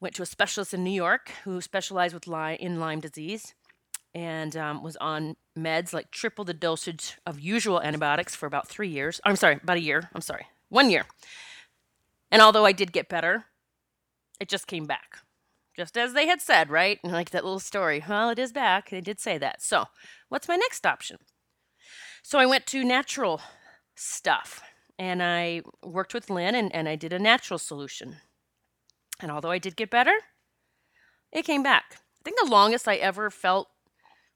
Went 0.00 0.14
to 0.14 0.22
a 0.22 0.26
specialist 0.26 0.72
in 0.72 0.82
New 0.82 0.90
York 0.90 1.30
who 1.44 1.60
specialized 1.60 2.14
with 2.14 2.26
Lyme 2.26 2.56
in 2.58 2.80
Lyme 2.80 3.00
disease 3.00 3.54
and 4.14 4.56
um, 4.56 4.82
was 4.82 4.96
on 4.96 5.36
meds 5.56 5.92
like 5.92 6.10
triple 6.10 6.44
the 6.44 6.54
dosage 6.54 7.18
of 7.26 7.38
usual 7.38 7.80
antibiotics 7.82 8.34
for 8.34 8.46
about 8.46 8.66
three 8.66 8.88
years. 8.88 9.20
I'm 9.24 9.36
sorry, 9.36 9.60
about 9.62 9.76
a 9.76 9.82
year. 9.82 10.08
I'm 10.14 10.22
sorry, 10.22 10.46
one 10.68 10.90
year. 10.90 11.04
And 12.30 12.40
although 12.40 12.64
I 12.64 12.72
did 12.72 12.92
get 12.92 13.08
better, 13.08 13.44
it 14.40 14.48
just 14.48 14.66
came 14.66 14.86
back. 14.86 15.18
Just 15.76 15.96
as 15.96 16.14
they 16.14 16.26
had 16.26 16.40
said, 16.40 16.70
right? 16.70 16.98
And 17.04 17.12
Like 17.12 17.30
that 17.30 17.44
little 17.44 17.60
story. 17.60 18.04
Well, 18.08 18.30
it 18.30 18.38
is 18.38 18.52
back. 18.52 18.90
They 18.90 19.00
did 19.00 19.20
say 19.20 19.38
that. 19.38 19.62
So, 19.62 19.84
what's 20.28 20.48
my 20.48 20.56
next 20.56 20.84
option? 20.84 21.18
So, 22.22 22.38
I 22.38 22.46
went 22.46 22.66
to 22.66 22.82
natural 22.82 23.40
stuff 23.94 24.62
and 24.98 25.22
I 25.22 25.62
worked 25.84 26.12
with 26.12 26.28
Lynn 26.28 26.54
and, 26.54 26.74
and 26.74 26.88
I 26.88 26.96
did 26.96 27.12
a 27.12 27.18
natural 27.18 27.58
solution. 27.58 28.16
And 29.22 29.30
although 29.30 29.50
I 29.50 29.58
did 29.58 29.76
get 29.76 29.90
better, 29.90 30.14
it 31.32 31.44
came 31.44 31.62
back. 31.62 31.84
I 31.92 32.22
think 32.24 32.38
the 32.38 32.50
longest 32.50 32.88
I 32.88 32.96
ever 32.96 33.30
felt 33.30 33.68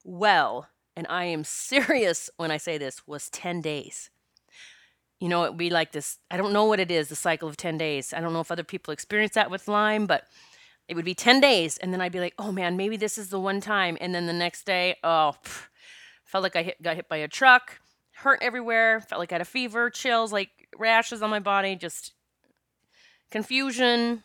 well, 0.04 0.68
and 0.94 1.06
I 1.08 1.24
am 1.24 1.44
serious 1.44 2.30
when 2.36 2.50
I 2.50 2.58
say 2.58 2.78
this, 2.78 3.06
was 3.06 3.28
10 3.30 3.60
days 3.60 4.10
you 5.20 5.28
know, 5.28 5.44
it 5.44 5.50
would 5.50 5.58
be 5.58 5.70
like 5.70 5.92
this. 5.92 6.18
I 6.30 6.36
don't 6.36 6.52
know 6.52 6.64
what 6.64 6.80
it 6.80 6.90
is, 6.90 7.08
the 7.08 7.16
cycle 7.16 7.48
of 7.48 7.56
10 7.56 7.78
days. 7.78 8.12
I 8.12 8.20
don't 8.20 8.32
know 8.32 8.40
if 8.40 8.50
other 8.50 8.64
people 8.64 8.92
experience 8.92 9.34
that 9.34 9.50
with 9.50 9.68
Lyme, 9.68 10.06
but 10.06 10.24
it 10.88 10.94
would 10.94 11.04
be 11.04 11.14
10 11.14 11.40
days. 11.40 11.78
And 11.78 11.92
then 11.92 12.00
I'd 12.00 12.12
be 12.12 12.20
like, 12.20 12.34
oh 12.38 12.52
man, 12.52 12.76
maybe 12.76 12.96
this 12.96 13.16
is 13.16 13.30
the 13.30 13.40
one 13.40 13.60
time. 13.60 13.96
And 14.00 14.14
then 14.14 14.26
the 14.26 14.32
next 14.32 14.66
day, 14.66 14.96
oh, 15.02 15.34
pff, 15.42 15.68
felt 16.24 16.42
like 16.42 16.56
I 16.56 16.62
hit, 16.62 16.82
got 16.82 16.96
hit 16.96 17.08
by 17.08 17.18
a 17.18 17.28
truck, 17.28 17.80
hurt 18.16 18.40
everywhere, 18.42 19.00
felt 19.00 19.18
like 19.18 19.32
I 19.32 19.36
had 19.36 19.42
a 19.42 19.46
fever, 19.46 19.88
chills, 19.88 20.32
like 20.32 20.50
rashes 20.76 21.22
on 21.22 21.30
my 21.30 21.38
body, 21.38 21.76
just 21.76 22.12
confusion, 23.30 24.24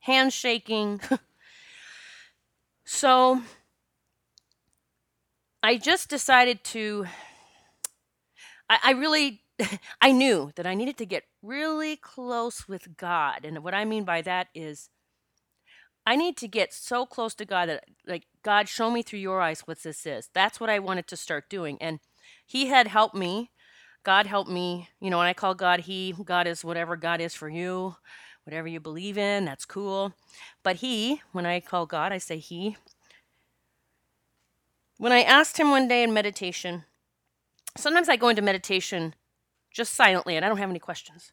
hands 0.00 0.34
shaking. 0.34 1.00
so 2.84 3.40
I 5.62 5.78
just 5.78 6.08
decided 6.08 6.62
to, 6.64 7.06
I, 8.68 8.78
I 8.84 8.90
really 8.92 9.40
I 10.00 10.12
knew 10.12 10.52
that 10.56 10.66
I 10.66 10.74
needed 10.74 10.96
to 10.98 11.06
get 11.06 11.24
really 11.42 11.96
close 11.96 12.68
with 12.68 12.96
God. 12.96 13.44
And 13.44 13.62
what 13.62 13.74
I 13.74 13.84
mean 13.84 14.04
by 14.04 14.22
that 14.22 14.48
is 14.54 14.90
I 16.06 16.14
need 16.16 16.36
to 16.38 16.48
get 16.48 16.72
so 16.72 17.04
close 17.04 17.34
to 17.34 17.44
God 17.44 17.68
that 17.68 17.84
like 18.06 18.24
God 18.42 18.68
show 18.68 18.90
me 18.90 19.02
through 19.02 19.18
your 19.18 19.40
eyes 19.40 19.62
what 19.62 19.82
this 19.82 20.06
is. 20.06 20.30
That's 20.32 20.60
what 20.60 20.70
I 20.70 20.78
wanted 20.78 21.08
to 21.08 21.16
start 21.16 21.50
doing. 21.50 21.78
And 21.80 21.98
he 22.46 22.66
had 22.66 22.86
helped 22.86 23.16
me. 23.16 23.50
God 24.04 24.26
helped 24.26 24.50
me. 24.50 24.88
You 25.00 25.10
know, 25.10 25.18
when 25.18 25.26
I 25.26 25.32
call 25.32 25.54
God 25.54 25.80
he, 25.80 26.14
God 26.24 26.46
is 26.46 26.64
whatever 26.64 26.96
God 26.96 27.20
is 27.20 27.34
for 27.34 27.48
you, 27.48 27.96
whatever 28.44 28.68
you 28.68 28.78
believe 28.78 29.18
in, 29.18 29.44
that's 29.44 29.64
cool. 29.64 30.12
But 30.62 30.76
he, 30.76 31.22
when 31.32 31.44
I 31.44 31.58
call 31.58 31.86
God, 31.86 32.12
I 32.12 32.18
say 32.18 32.38
he. 32.38 32.76
When 34.98 35.12
I 35.12 35.22
asked 35.22 35.58
him 35.58 35.70
one 35.70 35.88
day 35.88 36.04
in 36.04 36.14
meditation, 36.14 36.84
sometimes 37.76 38.08
I 38.08 38.16
go 38.16 38.28
into 38.28 38.42
meditation 38.42 39.14
just 39.76 39.94
silently, 39.94 40.36
and 40.36 40.44
I 40.44 40.48
don't 40.48 40.56
have 40.56 40.70
any 40.70 40.78
questions. 40.78 41.32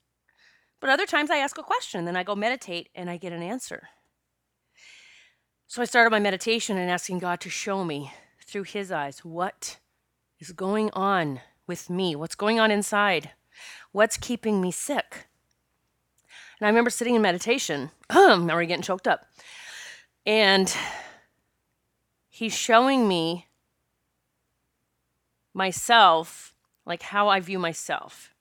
But 0.81 0.89
other 0.89 1.05
times 1.05 1.31
I 1.31 1.37
ask 1.37 1.57
a 1.57 1.63
question, 1.63 1.99
and 1.99 2.07
then 2.07 2.17
I 2.17 2.23
go 2.23 2.35
meditate 2.35 2.89
and 2.93 3.09
I 3.09 3.15
get 3.15 3.31
an 3.31 3.41
answer. 3.41 3.87
So 5.65 5.81
I 5.81 5.85
started 5.85 6.09
my 6.09 6.19
meditation 6.19 6.77
and 6.77 6.91
asking 6.91 7.19
God 7.19 7.39
to 7.39 7.49
show 7.49 7.85
me 7.85 8.11
through 8.45 8.63
His 8.63 8.91
eyes 8.91 9.19
what 9.19 9.77
is 10.41 10.51
going 10.51 10.91
on 10.91 11.39
with 11.67 11.89
me, 11.89 12.17
what's 12.17 12.35
going 12.35 12.59
on 12.59 12.69
inside, 12.69 13.31
what's 13.93 14.17
keeping 14.17 14.59
me 14.59 14.71
sick. 14.71 15.27
And 16.59 16.67
I 16.67 16.69
remember 16.69 16.89
sitting 16.89 17.15
in 17.15 17.21
meditation, 17.21 17.91
I'm 18.09 18.49
already 18.49 18.67
getting 18.67 18.83
choked 18.83 19.07
up, 19.07 19.25
and 20.25 20.75
He's 22.27 22.53
showing 22.53 23.07
me 23.07 23.47
myself, 25.53 26.53
like 26.85 27.03
how 27.03 27.29
I 27.29 27.39
view 27.39 27.57
myself 27.57 28.32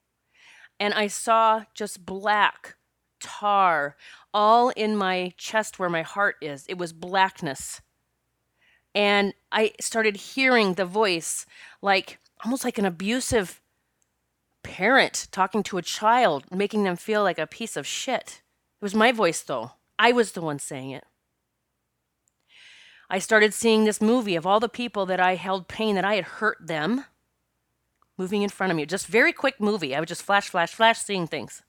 and 0.83 0.95
I 0.95 1.07
saw 1.07 1.62
just 1.75 2.05
black 2.05 2.75
tar 3.21 3.95
all 4.35 4.71
in 4.71 4.97
my 4.97 5.33
chest 5.37 5.79
where 5.79 5.89
my 5.89 6.03
heart 6.03 6.35
is. 6.41 6.67
It 6.69 6.77
was 6.77 6.93
blackness. 6.93 7.81
And 8.93 9.33
I 9.53 9.75
started 9.81 10.17
hearing 10.17 10.75
the 10.75 10.85
voice 10.85 11.47
like 11.83 12.19
almost 12.45 12.65
like 12.65 12.79
an 12.79 12.85
abusive 12.85 13.61
parent 14.65 15.29
talking 15.31 15.62
to 15.62 15.79
a 15.79 15.83
child, 15.83 16.47
making 16.51 16.83
them 16.83 16.97
feel 16.97 17.23
like 17.23 17.39
a 17.39 17.47
piece 17.47 17.77
of 17.77 17.87
shit. 17.87 18.43
It 18.81 18.85
was 18.85 18.93
my 18.93 19.12
voice, 19.12 19.41
though. 19.41 19.75
I 20.01 20.11
was 20.11 20.33
the 20.33 20.43
one 20.43 20.59
saying 20.59 20.91
it. 20.91 21.05
I 23.09 23.21
started 23.21 23.55
seeing 23.55 23.85
this 23.85 24.01
movie 24.01 24.35
of 24.35 24.49
all 24.49 24.59
the 24.59 24.69
people 24.69 25.07
that 25.07 25.21
I 25.21 25.37
held 25.37 25.69
pain, 25.69 25.95
that 25.95 26.05
I 26.05 26.17
had 26.17 26.25
hurt 26.25 26.59
them, 26.61 27.05
moving 28.19 28.42
in 28.42 28.49
front 28.49 28.71
of 28.71 28.76
me. 28.76 28.87
Just 28.87 29.07
very 29.07 29.33
quick 29.33 29.61
movie. 29.61 29.95
I 29.95 30.00
would 30.00 30.09
just 30.09 30.23
flash, 30.23 30.49
flash, 30.49 30.73
flash, 30.73 30.99
seeing 30.99 31.26
things. 31.26 31.62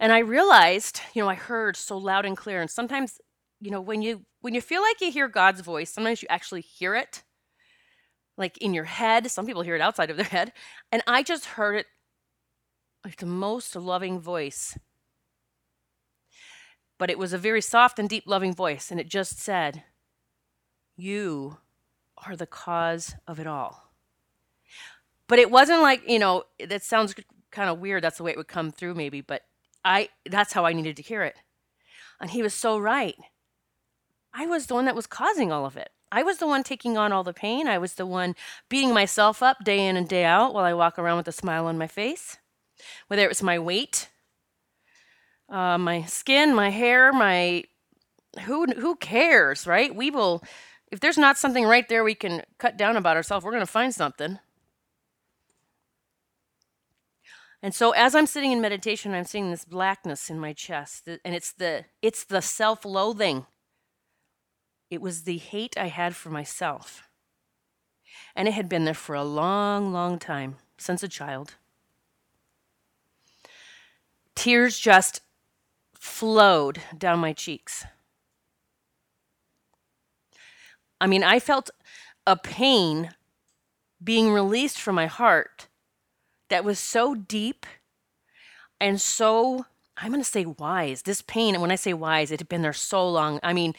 And 0.00 0.12
I 0.12 0.18
realized, 0.18 1.00
you 1.14 1.22
know, 1.22 1.28
I 1.28 1.34
heard 1.34 1.76
so 1.76 1.96
loud 1.96 2.26
and 2.26 2.36
clear. 2.36 2.60
And 2.60 2.70
sometimes, 2.70 3.20
you 3.60 3.70
know, 3.70 3.80
when 3.80 4.02
you 4.02 4.24
when 4.40 4.54
you 4.54 4.60
feel 4.60 4.82
like 4.82 5.00
you 5.00 5.10
hear 5.10 5.28
God's 5.28 5.60
voice, 5.60 5.90
sometimes 5.90 6.20
you 6.20 6.28
actually 6.30 6.60
hear 6.60 6.94
it 6.94 7.22
like 8.36 8.58
in 8.58 8.74
your 8.74 8.84
head. 8.84 9.30
Some 9.30 9.46
people 9.46 9.62
hear 9.62 9.76
it 9.76 9.80
outside 9.80 10.10
of 10.10 10.16
their 10.16 10.26
head. 10.26 10.52
And 10.90 11.02
I 11.06 11.22
just 11.22 11.44
heard 11.44 11.76
it 11.76 11.86
like 13.04 13.16
the 13.16 13.26
most 13.26 13.76
loving 13.76 14.20
voice. 14.20 14.76
But 16.98 17.10
it 17.10 17.18
was 17.18 17.32
a 17.32 17.38
very 17.38 17.60
soft 17.60 17.98
and 17.98 18.08
deep, 18.08 18.24
loving 18.26 18.54
voice. 18.54 18.90
And 18.90 19.00
it 19.00 19.08
just 19.08 19.38
said, 19.38 19.84
You 20.96 21.58
are 22.26 22.36
the 22.36 22.46
cause 22.46 23.14
of 23.26 23.40
it 23.40 23.46
all. 23.46 23.90
But 25.26 25.38
it 25.38 25.50
wasn't 25.50 25.82
like, 25.82 26.08
you 26.08 26.18
know, 26.18 26.44
that 26.64 26.82
sounds 26.82 27.14
kind 27.50 27.70
of 27.70 27.78
weird. 27.78 28.04
That's 28.04 28.18
the 28.18 28.22
way 28.22 28.32
it 28.32 28.36
would 28.36 28.48
come 28.48 28.70
through, 28.70 28.94
maybe. 28.94 29.20
But 29.20 29.42
I, 29.84 30.08
that's 30.28 30.52
how 30.52 30.66
I 30.66 30.72
needed 30.72 30.96
to 30.96 31.02
hear 31.02 31.22
it. 31.22 31.36
And 32.20 32.30
he 32.30 32.42
was 32.42 32.54
so 32.54 32.78
right. 32.78 33.16
I 34.32 34.46
was 34.46 34.66
the 34.66 34.74
one 34.74 34.84
that 34.86 34.96
was 34.96 35.06
causing 35.06 35.52
all 35.52 35.64
of 35.64 35.76
it. 35.76 35.90
I 36.10 36.22
was 36.22 36.38
the 36.38 36.46
one 36.46 36.62
taking 36.62 36.96
on 36.96 37.12
all 37.12 37.24
the 37.24 37.32
pain. 37.32 37.66
I 37.66 37.78
was 37.78 37.94
the 37.94 38.06
one 38.06 38.36
beating 38.68 38.92
myself 38.92 39.42
up 39.42 39.64
day 39.64 39.86
in 39.86 39.96
and 39.96 40.08
day 40.08 40.24
out 40.24 40.54
while 40.54 40.64
I 40.64 40.74
walk 40.74 40.98
around 40.98 41.16
with 41.16 41.28
a 41.28 41.32
smile 41.32 41.66
on 41.66 41.78
my 41.78 41.86
face. 41.86 42.36
Whether 43.08 43.24
it 43.24 43.28
was 43.28 43.42
my 43.42 43.58
weight, 43.58 44.08
uh, 45.48 45.78
my 45.78 46.02
skin, 46.04 46.54
my 46.54 46.70
hair, 46.70 47.12
my 47.12 47.64
who 48.42 48.66
who 48.66 48.96
cares, 48.96 49.66
right? 49.66 49.94
We 49.94 50.10
will 50.10 50.42
if 50.90 51.00
there's 51.00 51.18
not 51.18 51.38
something 51.38 51.64
right 51.64 51.88
there 51.88 52.04
we 52.04 52.14
can 52.14 52.42
cut 52.58 52.76
down 52.76 52.96
about 52.96 53.16
ourselves, 53.16 53.44
we're 53.44 53.52
going 53.52 53.60
to 53.60 53.66
find 53.66 53.94
something. 53.94 54.38
And 57.62 57.74
so 57.74 57.92
as 57.92 58.14
I'm 58.14 58.26
sitting 58.26 58.52
in 58.52 58.60
meditation, 58.60 59.14
I'm 59.14 59.24
seeing 59.24 59.50
this 59.50 59.64
blackness 59.64 60.28
in 60.28 60.38
my 60.38 60.52
chest, 60.52 61.08
and 61.08 61.34
it's 61.34 61.52
the 61.52 61.86
it's 62.02 62.24
the 62.24 62.42
self-loathing 62.42 63.46
it 64.94 65.00
was 65.00 65.22
the 65.22 65.38
hate 65.38 65.76
I 65.76 65.88
had 65.88 66.14
for 66.14 66.30
myself. 66.30 67.08
And 68.36 68.46
it 68.46 68.54
had 68.54 68.68
been 68.68 68.84
there 68.84 68.94
for 68.94 69.16
a 69.16 69.24
long, 69.24 69.92
long 69.92 70.20
time, 70.20 70.56
since 70.78 71.02
a 71.02 71.08
child. 71.08 71.54
Tears 74.36 74.78
just 74.78 75.20
flowed 75.98 76.80
down 76.96 77.18
my 77.18 77.32
cheeks. 77.32 77.84
I 81.04 81.06
mean, 81.06 81.22
I 81.22 81.38
felt 81.38 81.68
a 82.26 82.34
pain 82.34 83.10
being 84.02 84.30
released 84.32 84.80
from 84.80 84.94
my 84.94 85.04
heart 85.04 85.68
that 86.48 86.64
was 86.64 86.78
so 86.78 87.14
deep 87.14 87.66
and 88.80 88.98
so 88.98 89.66
I'm 89.98 90.12
going 90.12 90.22
to 90.22 90.28
say 90.28 90.46
wise. 90.46 91.02
This 91.02 91.20
pain, 91.20 91.54
and 91.54 91.60
when 91.60 91.70
I 91.70 91.74
say 91.74 91.92
wise, 91.92 92.30
it 92.30 92.40
had 92.40 92.48
been 92.48 92.62
there 92.62 92.72
so 92.72 93.06
long. 93.06 93.38
I 93.42 93.52
mean, 93.52 93.74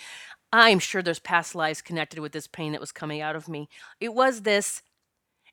I'm 0.53 0.77
sure 0.77 1.01
there's 1.01 1.17
past 1.17 1.55
lives 1.55 1.81
connected 1.81 2.19
with 2.19 2.31
this 2.31 2.45
pain 2.45 2.73
that 2.73 2.79
was 2.79 2.91
coming 2.91 3.21
out 3.21 3.35
of 3.35 3.49
me. 3.49 3.69
It 3.99 4.13
was 4.13 4.43
this, 4.43 4.83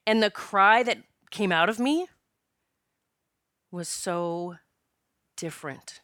and 0.05 0.21
the 0.21 0.29
cry 0.29 0.83
that 0.83 0.99
came 1.31 1.51
out 1.51 1.69
of 1.69 1.79
me 1.79 2.05
was 3.71 3.87
so 3.87 4.57
different. 5.35 6.01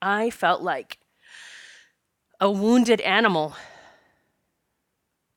I 0.00 0.30
felt 0.30 0.62
like 0.62 1.00
a 2.40 2.50
wounded 2.50 3.02
animal. 3.02 3.54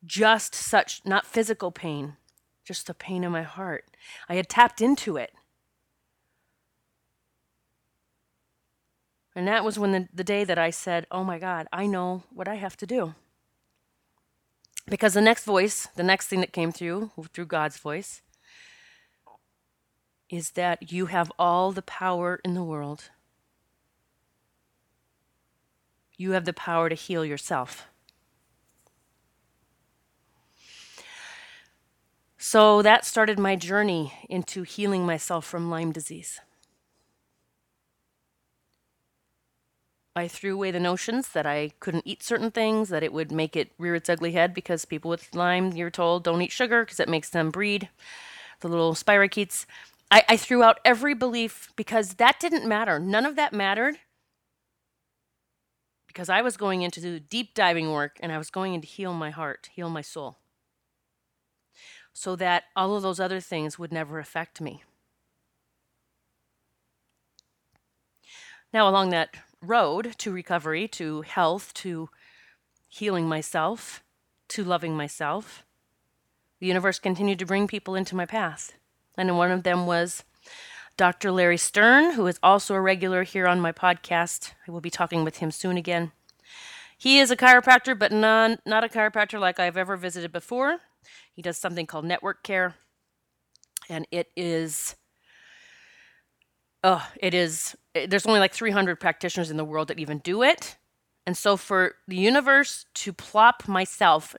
Just 0.10 0.56
such, 0.56 1.01
not 1.06 1.28
physical 1.28 1.70
pain, 1.70 2.18
just 2.66 2.88
the 2.88 2.96
pain 2.96 3.24
in 3.24 3.32
my 3.32 3.44
heart. 3.44 3.86
I 4.28 4.34
had 4.34 4.50
tapped 4.50 4.82
into 4.82 5.18
it. 5.18 5.32
And 9.36 9.48
that 9.48 9.63
was 9.63 9.78
when 9.78 9.92
the, 9.92 10.10
the 10.12 10.24
day 10.24 10.44
that 10.46 10.58
I 10.58 10.72
said, 10.72 11.06
Oh 11.12 11.24
my 11.24 11.38
God, 11.38 11.68
I 11.72 11.86
know 11.86 12.24
what 12.34 12.48
I 12.48 12.56
have 12.56 12.75
to 12.78 12.88
do. 12.88 13.13
Because 14.88 15.13
the 15.13 15.22
next 15.22 15.46
voice, 15.46 15.88
the 15.96 16.01
next 16.01 16.25
thing 16.25 16.39
that 16.39 16.54
came 16.54 16.72
through, 16.72 17.12
through 17.32 17.46
God's 17.46 17.78
voice, 17.78 18.24
is 20.28 20.51
that 20.51 20.92
you 20.92 21.06
have 21.06 21.32
all 21.38 21.72
the 21.72 21.84
power 21.84 22.39
in 22.44 22.56
the 22.56 22.63
world. 22.63 23.12
You 26.18 26.32
have 26.32 26.46
the 26.46 26.54
power 26.54 26.89
to 26.89 26.96
heal 26.96 27.24
yourself. 27.24 27.86
So 32.41 32.81
that 32.84 33.03
started 33.03 33.38
my 33.38 33.58
journey 33.58 34.13
into 34.29 34.63
healing 34.63 35.05
myself 35.05 35.46
from 35.46 35.69
Lyme 35.69 35.91
disease. 35.91 36.39
I 40.15 40.29
threw 40.29 40.53
away 40.53 40.72
the 40.72 40.79
notions 40.79 41.29
that 41.34 41.46
I 41.46 41.72
couldn't 41.81 42.08
eat 42.08 42.24
certain 42.24 42.50
things, 42.50 42.88
that 42.89 43.03
it 43.03 43.12
would 43.12 43.29
make 43.29 43.58
it 43.58 43.74
rear 43.77 43.93
its 43.93 44.10
ugly 44.10 44.31
head 44.31 44.53
because 44.53 44.86
people 44.86 45.10
with 45.10 45.36
Lyme, 45.36 45.74
you're 45.74 45.89
told, 45.89 46.24
don't 46.24 46.41
eat 46.41 46.53
sugar 46.53 46.86
because 46.86 47.01
it 47.01 47.10
makes 47.10 47.29
them 47.29 47.51
breed, 47.51 47.89
the 48.62 48.69
little 48.69 48.93
spirochetes. 48.93 49.65
I, 50.10 50.24
I 50.29 50.38
threw 50.38 50.63
out 50.63 50.79
every 50.86 51.13
belief 51.13 51.74
because 51.75 52.13
that 52.15 52.39
didn't 52.39 52.65
matter. 52.65 53.00
None 53.00 53.25
of 53.25 53.36
that 53.36 53.51
mattered 53.51 53.96
because 56.08 56.29
I 56.29 56.41
was 56.41 56.55
going 56.55 56.84
into 56.84 57.19
deep 57.19 57.53
diving 57.53 57.91
work 57.91 58.17
and 58.22 58.31
I 58.31 58.38
was 58.38 58.50
going 58.50 58.74
in 58.74 58.79
to 58.79 58.88
heal 58.88 59.13
my 59.13 59.29
heart, 59.29 59.69
heal 59.74 59.89
my 59.89 60.01
soul, 60.01 60.38
so 62.19 62.35
that 62.35 62.65
all 62.75 62.97
of 62.97 63.01
those 63.01 63.21
other 63.21 63.39
things 63.39 63.79
would 63.79 63.93
never 63.93 64.19
affect 64.19 64.59
me. 64.59 64.83
Now, 68.73 68.89
along 68.89 69.11
that 69.11 69.38
road 69.61 70.15
to 70.17 70.29
recovery, 70.29 70.85
to 70.89 71.21
health, 71.21 71.73
to 71.75 72.09
healing 72.89 73.29
myself, 73.29 74.03
to 74.49 74.65
loving 74.65 74.97
myself, 74.97 75.63
the 76.59 76.67
universe 76.67 76.99
continued 76.99 77.39
to 77.39 77.45
bring 77.45 77.69
people 77.69 77.95
into 77.95 78.17
my 78.17 78.25
path. 78.25 78.73
And 79.17 79.38
one 79.38 79.51
of 79.51 79.63
them 79.63 79.85
was 79.85 80.25
Dr. 80.97 81.31
Larry 81.31 81.55
Stern, 81.55 82.15
who 82.15 82.27
is 82.27 82.38
also 82.43 82.75
a 82.75 82.81
regular 82.81 83.23
here 83.23 83.47
on 83.47 83.61
my 83.61 83.71
podcast. 83.71 84.51
I 84.67 84.71
will 84.71 84.81
be 84.81 84.89
talking 84.89 85.23
with 85.23 85.38
him 85.38 85.51
soon 85.51 85.77
again. 85.77 86.11
He 86.97 87.19
is 87.19 87.31
a 87.31 87.38
chiropractor, 87.38 87.97
but 87.97 88.11
non, 88.11 88.57
not 88.65 88.83
a 88.83 88.89
chiropractor 88.89 89.39
like 89.39 89.57
I've 89.57 89.77
ever 89.77 89.95
visited 89.95 90.33
before. 90.33 90.79
He 91.34 91.41
does 91.41 91.58
something 91.58 91.86
called 91.86 92.06
network 92.06 92.44
care, 92.44 92.75
and 93.89 94.08
it 94.12 94.27
is 94.36 94.96
oh, 96.84 97.06
it 97.18 97.34
is, 97.34 97.75
eh, 97.96 98.08
there's 98.08 98.25
only 98.25 98.39
like 98.39 98.53
300 98.53 99.00
practitioners 99.00 99.51
in 99.51 99.58
the 99.58 99.65
world 99.65 99.88
that 99.89 100.00
even 100.00 100.20
do 100.20 100.44
it. 100.44 100.77
And 101.25 101.38
so 101.38 101.58
for 101.58 101.96
the 102.08 102.15
universe 102.15 102.86
to 102.96 103.13
plop 103.13 103.68
myself 103.68 104.36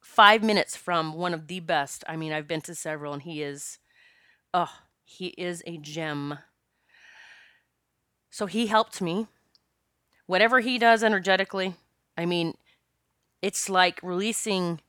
five 0.00 0.42
minutes 0.42 0.76
from 0.76 1.14
one 1.14 1.34
of 1.34 1.46
the 1.46 1.60
best, 1.60 2.04
I 2.08 2.16
mean, 2.16 2.32
I've 2.32 2.48
been 2.48 2.60
to 2.62 2.74
several, 2.74 3.12
and 3.12 3.22
he 3.22 3.42
is, 3.42 3.78
oh, 4.52 4.70
he 5.04 5.28
is 5.28 5.62
a 5.66 5.78
gem. 5.78 6.38
So 8.30 8.46
he 8.46 8.66
helped 8.66 9.00
me. 9.00 9.26
Whatever 10.26 10.60
he 10.60 10.78
does 10.78 11.02
energetically, 11.02 11.74
I 12.16 12.26
mean, 12.26 12.56
it's 13.42 13.68
like 13.68 13.98
releasing. 14.02 14.80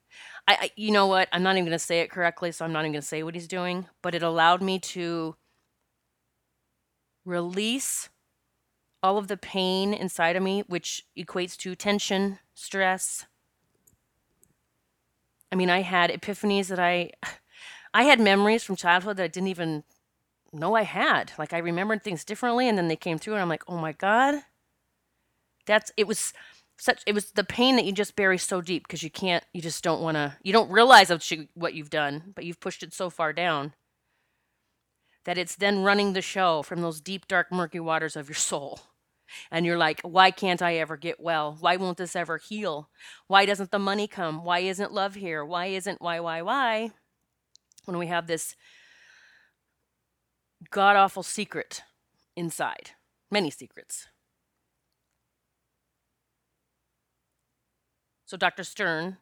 I, 0.47 0.53
I 0.53 0.71
you 0.75 0.91
know 0.91 1.07
what? 1.07 1.29
I'm 1.31 1.43
not 1.43 1.55
even 1.55 1.65
going 1.65 1.71
to 1.71 1.79
say 1.79 2.01
it 2.01 2.11
correctly, 2.11 2.51
so 2.51 2.65
I'm 2.65 2.73
not 2.73 2.81
even 2.81 2.93
going 2.93 3.01
to 3.01 3.07
say 3.07 3.23
what 3.23 3.35
he's 3.35 3.47
doing. 3.47 3.87
But 4.01 4.15
it 4.15 4.23
allowed 4.23 4.61
me 4.61 4.79
to 4.79 5.35
release 7.25 8.09
all 9.03 9.17
of 9.17 9.27
the 9.27 9.37
pain 9.37 9.93
inside 9.93 10.35
of 10.35 10.43
me, 10.43 10.63
which 10.67 11.05
equates 11.17 11.57
to 11.57 11.75
tension, 11.75 12.39
stress. 12.53 13.25
I 15.51 15.55
mean, 15.55 15.69
I 15.69 15.81
had 15.81 16.11
epiphanies 16.11 16.67
that 16.67 16.79
I, 16.79 17.11
I 17.93 18.03
had 18.03 18.19
memories 18.19 18.63
from 18.63 18.75
childhood 18.75 19.17
that 19.17 19.23
I 19.23 19.27
didn't 19.27 19.49
even 19.49 19.83
know 20.53 20.75
I 20.75 20.83
had. 20.83 21.31
Like 21.37 21.53
I 21.53 21.57
remembered 21.57 22.03
things 22.03 22.23
differently, 22.23 22.67
and 22.67 22.77
then 22.77 22.87
they 22.87 22.95
came 22.95 23.17
through, 23.17 23.33
and 23.33 23.41
I'm 23.41 23.49
like, 23.49 23.63
oh 23.67 23.77
my 23.77 23.91
god, 23.91 24.43
that's 25.65 25.91
it 25.97 26.07
was 26.07 26.33
such 26.81 27.03
it 27.05 27.13
was 27.13 27.31
the 27.33 27.43
pain 27.43 27.75
that 27.75 27.85
you 27.85 27.91
just 27.91 28.15
bury 28.15 28.39
so 28.39 28.59
deep 28.59 28.87
because 28.87 29.03
you 29.03 29.11
can't 29.11 29.43
you 29.53 29.61
just 29.61 29.83
don't 29.83 30.01
want 30.01 30.15
to 30.15 30.35
you 30.41 30.51
don't 30.51 30.71
realize 30.71 31.11
what, 31.11 31.29
you, 31.29 31.47
what 31.53 31.75
you've 31.75 31.91
done 31.91 32.33
but 32.33 32.43
you've 32.43 32.59
pushed 32.59 32.81
it 32.81 32.91
so 32.91 33.07
far 33.07 33.31
down 33.31 33.73
that 35.25 35.37
it's 35.37 35.55
then 35.55 35.83
running 35.83 36.13
the 36.13 36.23
show 36.23 36.63
from 36.63 36.81
those 36.81 36.99
deep 36.99 37.27
dark 37.27 37.51
murky 37.51 37.79
waters 37.79 38.15
of 38.15 38.27
your 38.27 38.35
soul. 38.35 38.79
And 39.51 39.63
you're 39.63 39.77
like 39.77 40.01
why 40.01 40.31
can't 40.31 40.61
i 40.61 40.75
ever 40.75 40.97
get 40.97 41.19
well? 41.19 41.55
Why 41.59 41.75
won't 41.77 41.99
this 41.99 42.15
ever 42.15 42.39
heal? 42.39 42.89
Why 43.27 43.45
doesn't 43.45 43.69
the 43.69 43.77
money 43.77 44.07
come? 44.07 44.43
Why 44.43 44.59
isn't 44.59 44.91
love 44.91 45.13
here? 45.13 45.45
Why 45.45 45.67
isn't 45.67 46.01
why 46.01 46.19
why 46.19 46.41
why? 46.41 46.89
When 47.85 47.99
we 47.99 48.07
have 48.07 48.25
this 48.25 48.55
god 50.71 50.95
awful 50.95 51.21
secret 51.21 51.83
inside 52.35 52.91
many 53.29 53.51
secrets 53.51 54.07
So 58.31 58.37
Dr. 58.37 58.63
Stern, 58.63 59.17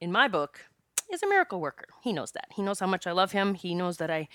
in 0.00 0.10
my 0.10 0.26
book, 0.26 0.64
is 1.08 1.22
a 1.22 1.28
miracle 1.28 1.60
worker. 1.60 1.84
He 2.02 2.12
knows 2.12 2.32
that. 2.32 2.48
He 2.56 2.62
knows 2.62 2.80
how 2.80 2.88
much 2.88 3.06
I 3.06 3.12
love 3.12 3.30
him. 3.30 3.54
He 3.54 3.76
knows 3.76 3.98
that 3.98 4.10
I 4.10 4.26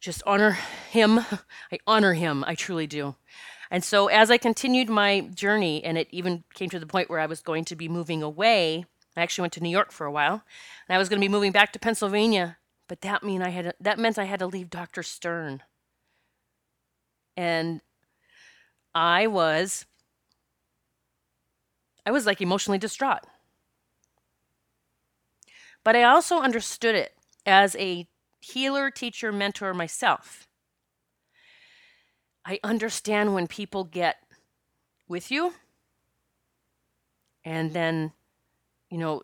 just 0.00 0.22
honor 0.24 0.58
him. 0.92 1.18
I 1.72 1.80
honor 1.88 2.14
him. 2.14 2.44
I 2.46 2.54
truly 2.54 2.86
do. 2.86 3.16
And 3.68 3.82
so 3.82 4.06
as 4.06 4.30
I 4.30 4.38
continued 4.38 4.88
my 4.88 5.22
journey, 5.22 5.82
and 5.82 5.98
it 5.98 6.06
even 6.12 6.44
came 6.54 6.70
to 6.70 6.78
the 6.78 6.86
point 6.86 7.10
where 7.10 7.18
I 7.18 7.26
was 7.26 7.40
going 7.40 7.64
to 7.64 7.74
be 7.74 7.88
moving 7.88 8.22
away, 8.22 8.84
I 9.16 9.22
actually 9.22 9.42
went 9.42 9.54
to 9.54 9.60
New 9.60 9.70
York 9.70 9.90
for 9.90 10.06
a 10.06 10.12
while, 10.12 10.44
and 10.88 10.94
I 10.94 10.98
was 10.98 11.08
going 11.08 11.20
to 11.20 11.26
be 11.26 11.32
moving 11.32 11.50
back 11.50 11.72
to 11.72 11.80
Pennsylvania. 11.80 12.58
But 12.88 13.00
that 13.00 13.24
mean 13.24 13.42
I 13.42 13.48
had 13.48 13.74
that 13.80 13.98
meant 13.98 14.20
I 14.20 14.26
had 14.26 14.38
to 14.38 14.46
leave 14.46 14.70
Dr. 14.70 15.02
Stern. 15.02 15.64
And 17.36 17.80
I 18.94 19.26
was 19.26 19.84
I 22.04 22.10
was 22.10 22.26
like 22.26 22.40
emotionally 22.40 22.78
distraught. 22.78 23.24
But 25.84 25.96
I 25.96 26.04
also 26.04 26.38
understood 26.38 26.94
it 26.94 27.14
as 27.44 27.74
a 27.76 28.06
healer, 28.40 28.90
teacher, 28.90 29.32
mentor 29.32 29.74
myself. 29.74 30.46
I 32.44 32.58
understand 32.64 33.34
when 33.34 33.46
people 33.46 33.84
get 33.84 34.16
with 35.08 35.30
you 35.30 35.54
and 37.44 37.72
then, 37.72 38.12
you 38.90 38.98
know, 38.98 39.22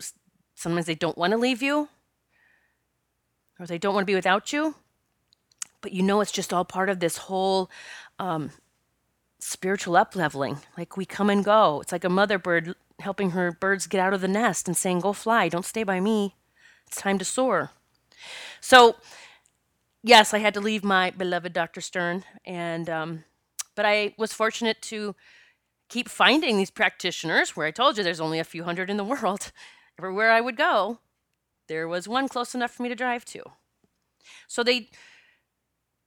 sometimes 0.54 0.87
they 0.87 0.94
don't 0.94 1.18
want 1.18 1.32
to 1.32 1.37
leave 1.37 1.62
you 1.62 1.88
or 3.58 3.66
they 3.66 3.78
don't 3.78 3.94
want 3.94 4.02
to 4.02 4.11
be 4.11 4.14
without 4.14 4.52
you. 4.52 4.76
But 5.80 5.92
you 5.92 6.02
know, 6.02 6.20
it's 6.20 6.32
just 6.32 6.52
all 6.52 6.64
part 6.64 6.90
of 6.90 7.00
this 7.00 7.16
whole 7.16 7.70
um, 8.18 8.50
spiritual 9.38 9.97
up 9.97 10.16
leveling. 10.16 10.59
Like 10.76 10.97
we 10.97 11.04
come 11.04 11.30
and 11.30 11.45
go. 11.45 11.80
It's 11.80 11.92
like 11.92 12.04
a 12.04 12.09
mother 12.09 12.38
bird 12.38 12.75
helping 13.00 13.30
her 13.30 13.52
birds 13.52 13.87
get 13.87 14.00
out 14.00 14.14
of 14.14 14.21
the 14.21 14.28
nest 14.28 14.66
and 14.66 14.76
saying, 14.76 15.00
Go 15.00 15.12
fly, 15.12 15.49
don't 15.49 15.64
stay 15.64 15.85
by 15.85 16.00
me. 16.00 16.35
It's 16.87 17.00
time 17.00 17.18
to 17.18 17.25
soar. 17.25 17.71
So, 18.61 18.97
yes, 20.02 20.35
I 20.35 20.38
had 20.38 20.54
to 20.54 20.61
leave 20.61 20.83
my 20.83 21.11
beloved 21.11 21.52
Dr. 21.52 21.80
Stern, 21.80 22.25
and 22.45 22.88
um, 22.90 23.25
but 23.75 23.85
I 23.85 24.14
was 24.18 24.33
fortunate 24.33 24.83
to 24.83 25.14
keep 25.88 26.09
finding 26.09 26.57
these 26.57 26.71
practitioners 26.71 27.57
where 27.57 27.66
I 27.66 27.71
told 27.71 27.97
you 27.97 28.04
there's 28.04 28.21
only 28.21 28.38
a 28.38 28.45
few 28.45 28.64
hundred 28.64 28.90
in 28.90 28.97
the 28.97 29.04
world. 29.04 29.52
Everywhere 29.99 30.30
I 30.30 30.40
would 30.40 30.57
go, 30.57 31.00
there 31.66 31.88
was 31.88 32.07
one 32.07 32.28
close 32.28 32.54
enough 32.54 32.71
for 32.71 32.83
me 32.83 32.88
to 32.88 32.95
drive 32.95 33.25
to. 33.26 33.42
So 34.47 34.62
they 34.62 34.90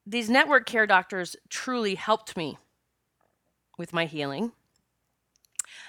these 0.05 0.29
network 0.29 0.65
care 0.65 0.87
doctors 0.87 1.35
truly 1.49 1.95
helped 1.95 2.35
me 2.35 2.57
with 3.81 3.91
my 3.93 4.05
healing. 4.05 4.51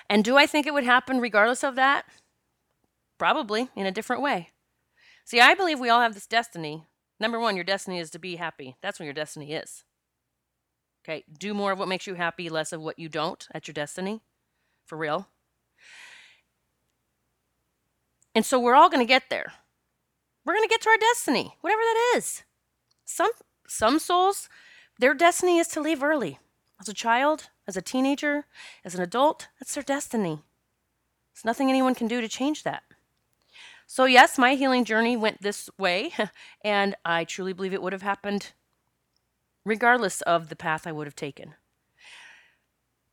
And 0.08 0.24
do 0.24 0.36
I 0.36 0.46
think 0.46 0.66
it 0.66 0.74
would 0.74 0.84
happen 0.84 1.20
regardless 1.20 1.62
of 1.62 1.76
that? 1.76 2.06
Probably 3.18 3.68
in 3.76 3.86
a 3.86 3.92
different 3.92 4.22
way. 4.22 4.48
See, 5.24 5.40
I 5.40 5.54
believe 5.54 5.78
we 5.78 5.90
all 5.90 6.00
have 6.00 6.14
this 6.14 6.26
destiny. 6.26 6.86
Number 7.20 7.38
one, 7.38 7.54
your 7.54 7.64
destiny 7.64 7.98
is 8.00 8.10
to 8.10 8.18
be 8.18 8.36
happy. 8.36 8.76
That's 8.82 8.98
what 8.98 9.04
your 9.04 9.14
destiny 9.14 9.52
is. 9.52 9.84
Okay, 11.04 11.24
do 11.38 11.52
more 11.52 11.72
of 11.72 11.78
what 11.78 11.88
makes 11.88 12.06
you 12.06 12.14
happy, 12.14 12.48
less 12.48 12.72
of 12.72 12.80
what 12.80 12.98
you 12.98 13.08
don't. 13.08 13.46
at 13.52 13.68
your 13.68 13.74
destiny. 13.74 14.22
For 14.86 14.96
real. 14.96 15.28
And 18.34 18.44
so 18.44 18.58
we're 18.58 18.74
all 18.74 18.88
going 18.88 19.06
to 19.06 19.08
get 19.08 19.24
there. 19.30 19.52
We're 20.44 20.54
going 20.54 20.64
to 20.64 20.72
get 20.72 20.80
to 20.82 20.88
our 20.88 20.96
destiny, 20.96 21.54
whatever 21.60 21.82
that 21.82 22.14
is. 22.16 22.42
Some 23.04 23.30
some 23.68 23.98
souls, 23.98 24.48
their 24.98 25.14
destiny 25.14 25.58
is 25.58 25.68
to 25.68 25.80
leave 25.80 26.02
early. 26.02 26.38
As 26.82 26.88
a 26.88 26.94
child, 26.94 27.48
as 27.68 27.76
a 27.76 27.80
teenager, 27.80 28.44
as 28.84 28.96
an 28.96 29.00
adult, 29.00 29.46
that's 29.60 29.72
their 29.72 29.84
destiny. 29.84 30.40
There's 31.32 31.44
nothing 31.44 31.68
anyone 31.68 31.94
can 31.94 32.08
do 32.08 32.20
to 32.20 32.26
change 32.26 32.64
that. 32.64 32.82
So, 33.86 34.04
yes, 34.04 34.36
my 34.36 34.56
healing 34.56 34.84
journey 34.84 35.16
went 35.16 35.42
this 35.42 35.70
way, 35.78 36.12
and 36.64 36.96
I 37.04 37.22
truly 37.22 37.52
believe 37.52 37.72
it 37.72 37.82
would 37.82 37.92
have 37.92 38.02
happened 38.02 38.50
regardless 39.64 40.22
of 40.22 40.48
the 40.48 40.56
path 40.56 40.84
I 40.84 40.90
would 40.90 41.06
have 41.06 41.14
taken. 41.14 41.54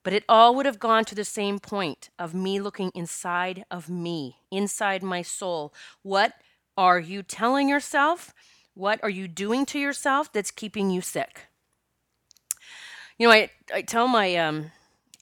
But 0.01 0.13
it 0.13 0.23
all 0.27 0.55
would 0.55 0.65
have 0.65 0.79
gone 0.79 1.05
to 1.05 1.13
the 1.13 1.23
same 1.23 1.60
point 1.60 2.10
of 2.17 2.34
me 2.34 2.60
looking 2.60 2.91
inside 2.95 3.65
of 3.69 3.88
me, 3.88 4.38
inside 4.49 5.03
my 5.03 5.21
soul. 5.21 5.75
What 6.01 6.34
are 6.75 6.99
you 6.99 7.21
telling 7.21 7.69
yourself? 7.69 8.34
What 8.73 8.99
are 9.03 9.12
you 9.12 9.27
doing 9.27 9.67
to 9.67 9.77
yourself 9.77 10.34
that's 10.34 10.49
keeping 10.49 10.89
you 10.89 11.01
sick? 11.01 11.49
You 13.19 13.27
know, 13.27 13.34
I, 13.34 13.49
I 13.73 13.82
tell 13.82 14.08
my 14.08 14.36
um, 14.38 14.71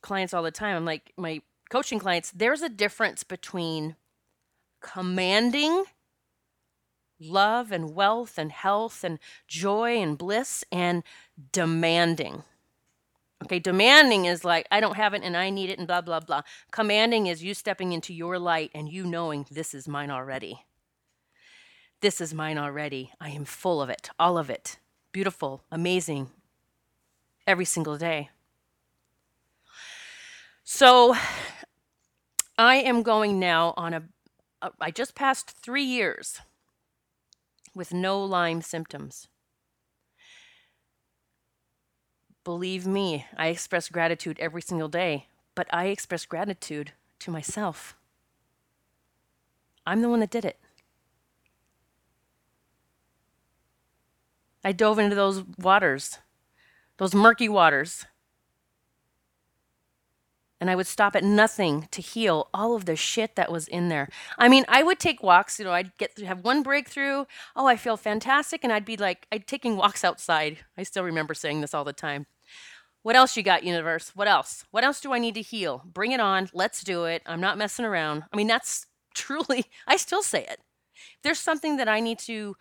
clients 0.01 0.33
all 0.33 0.43
the 0.43 0.51
time, 0.51 0.77
I'm 0.77 0.85
like, 0.85 1.11
my 1.17 1.41
coaching 1.71 1.97
clients, 1.97 2.31
there's 2.31 2.61
a 2.61 2.69
difference 2.69 3.23
between 3.23 3.95
commanding 4.81 5.83
love 7.19 7.71
and 7.71 7.95
wealth 7.95 8.37
and 8.37 8.51
health 8.51 9.03
and 9.03 9.17
joy 9.47 9.97
and 9.97 10.15
bliss 10.15 10.63
and 10.71 11.03
demanding. 11.51 12.43
Okay, 13.43 13.57
demanding 13.57 14.25
is 14.25 14.45
like, 14.45 14.67
I 14.71 14.79
don't 14.79 14.95
have 14.95 15.15
it 15.15 15.23
and 15.23 15.35
I 15.35 15.49
need 15.49 15.71
it 15.71 15.79
and 15.79 15.87
blah, 15.87 16.01
blah, 16.01 16.19
blah. 16.19 16.41
Commanding 16.71 17.25
is 17.25 17.43
you 17.43 17.55
stepping 17.55 17.93
into 17.93 18.13
your 18.13 18.37
light 18.37 18.69
and 18.75 18.87
you 18.87 19.05
knowing 19.05 19.47
this 19.49 19.73
is 19.73 19.87
mine 19.87 20.11
already. 20.11 20.65
This 22.01 22.21
is 22.21 22.31
mine 22.31 22.59
already. 22.59 23.11
I 23.19 23.29
am 23.29 23.45
full 23.45 23.81
of 23.81 23.89
it, 23.89 24.11
all 24.19 24.37
of 24.37 24.51
it. 24.51 24.77
Beautiful, 25.11 25.63
amazing, 25.71 26.29
every 27.47 27.65
single 27.65 27.97
day. 27.97 28.29
So 30.63 31.15
I 32.57 32.75
am 32.75 33.01
going 33.01 33.39
now 33.39 33.73
on 33.77 33.93
a, 33.93 34.03
a 34.61 34.71
I 34.81 34.91
just 34.91 35.15
passed 35.15 35.49
three 35.49 35.83
years 35.83 36.41
with 37.73 37.93
no 37.93 38.21
Lyme 38.23 38.61
symptoms. 38.61 39.29
Believe 42.43 42.85
me, 42.85 43.25
I 43.37 43.47
express 43.47 43.89
gratitude 43.89 44.37
every 44.39 44.61
single 44.61 44.89
day, 44.89 45.27
but 45.55 45.67
I 45.71 45.85
express 45.85 46.25
gratitude 46.25 46.91
to 47.19 47.31
myself. 47.31 47.95
I'm 49.85 50.01
the 50.01 50.09
one 50.09 50.19
that 50.19 50.29
did 50.29 50.45
it. 50.45 50.59
I 54.63 54.73
dove 54.73 54.99
into 54.99 55.15
those 55.15 55.43
waters 55.57 56.19
those 56.97 57.15
murky 57.15 57.49
waters. 57.49 58.05
And 60.59 60.71
I 60.71 60.75
would 60.75 60.87
stop 60.87 61.15
at 61.15 61.23
nothing 61.23 61.87
to 61.91 62.01
heal 62.01 62.49
all 62.51 62.75
of 62.75 62.85
the 62.85 62.95
shit 62.95 63.35
that 63.35 63.51
was 63.51 63.67
in 63.67 63.89
there. 63.89 64.09
I 64.39 64.47
mean, 64.49 64.65
I 64.67 64.81
would 64.81 64.97
take 64.97 65.21
walks, 65.21 65.59
you 65.59 65.65
know, 65.65 65.71
I'd 65.71 65.95
get 65.97 66.17
have 66.19 66.43
one 66.43 66.63
breakthrough. 66.63 67.25
Oh, 67.55 67.67
I 67.67 67.75
feel 67.75 67.95
fantastic. 67.95 68.63
And 68.63 68.73
I'd 68.73 68.85
be 68.85 68.97
like, 68.97 69.27
I'd 69.31 69.45
taking 69.45 69.77
walks 69.77 70.03
outside. 70.03 70.57
I 70.75 70.83
still 70.83 71.03
remember 71.03 71.35
saying 71.35 71.61
this 71.61 71.75
all 71.75 71.83
the 71.83 71.93
time. 71.93 72.25
What 73.03 73.15
else 73.15 73.37
you 73.37 73.43
got, 73.43 73.63
universe? 73.63 74.11
What 74.15 74.27
else? 74.27 74.65
What 74.71 74.83
else 74.83 74.99
do 74.99 75.13
I 75.13 75.19
need 75.19 75.35
to 75.35 75.41
heal? 75.41 75.83
Bring 75.85 76.11
it 76.11 76.19
on. 76.19 76.49
Let's 76.53 76.83
do 76.83 77.05
it. 77.05 77.21
I'm 77.25 77.39
not 77.39 77.57
messing 77.57 77.85
around. 77.85 78.23
I 78.33 78.35
mean, 78.35 78.47
that's 78.47 78.87
truly, 79.13 79.65
I 79.87 79.97
still 79.97 80.23
say 80.23 80.41
it. 80.41 80.59
If 80.95 81.21
there's 81.23 81.39
something 81.39 81.77
that 81.77 81.87
I 81.87 81.99
need 81.99 82.19
to 82.19 82.55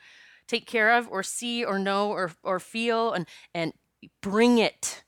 take 0.46 0.66
care 0.66 0.92
of 0.96 1.08
or 1.08 1.22
see 1.22 1.64
or 1.64 1.78
know 1.78 2.10
or, 2.10 2.32
or 2.42 2.60
feel 2.60 3.12
and, 3.12 3.26
and 3.54 3.72
Bring 4.20 4.58
it. 4.58 5.02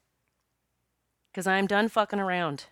Because 1.30 1.46
I'm 1.46 1.66
done 1.66 1.88
fucking 1.88 2.18
around. 2.18 2.64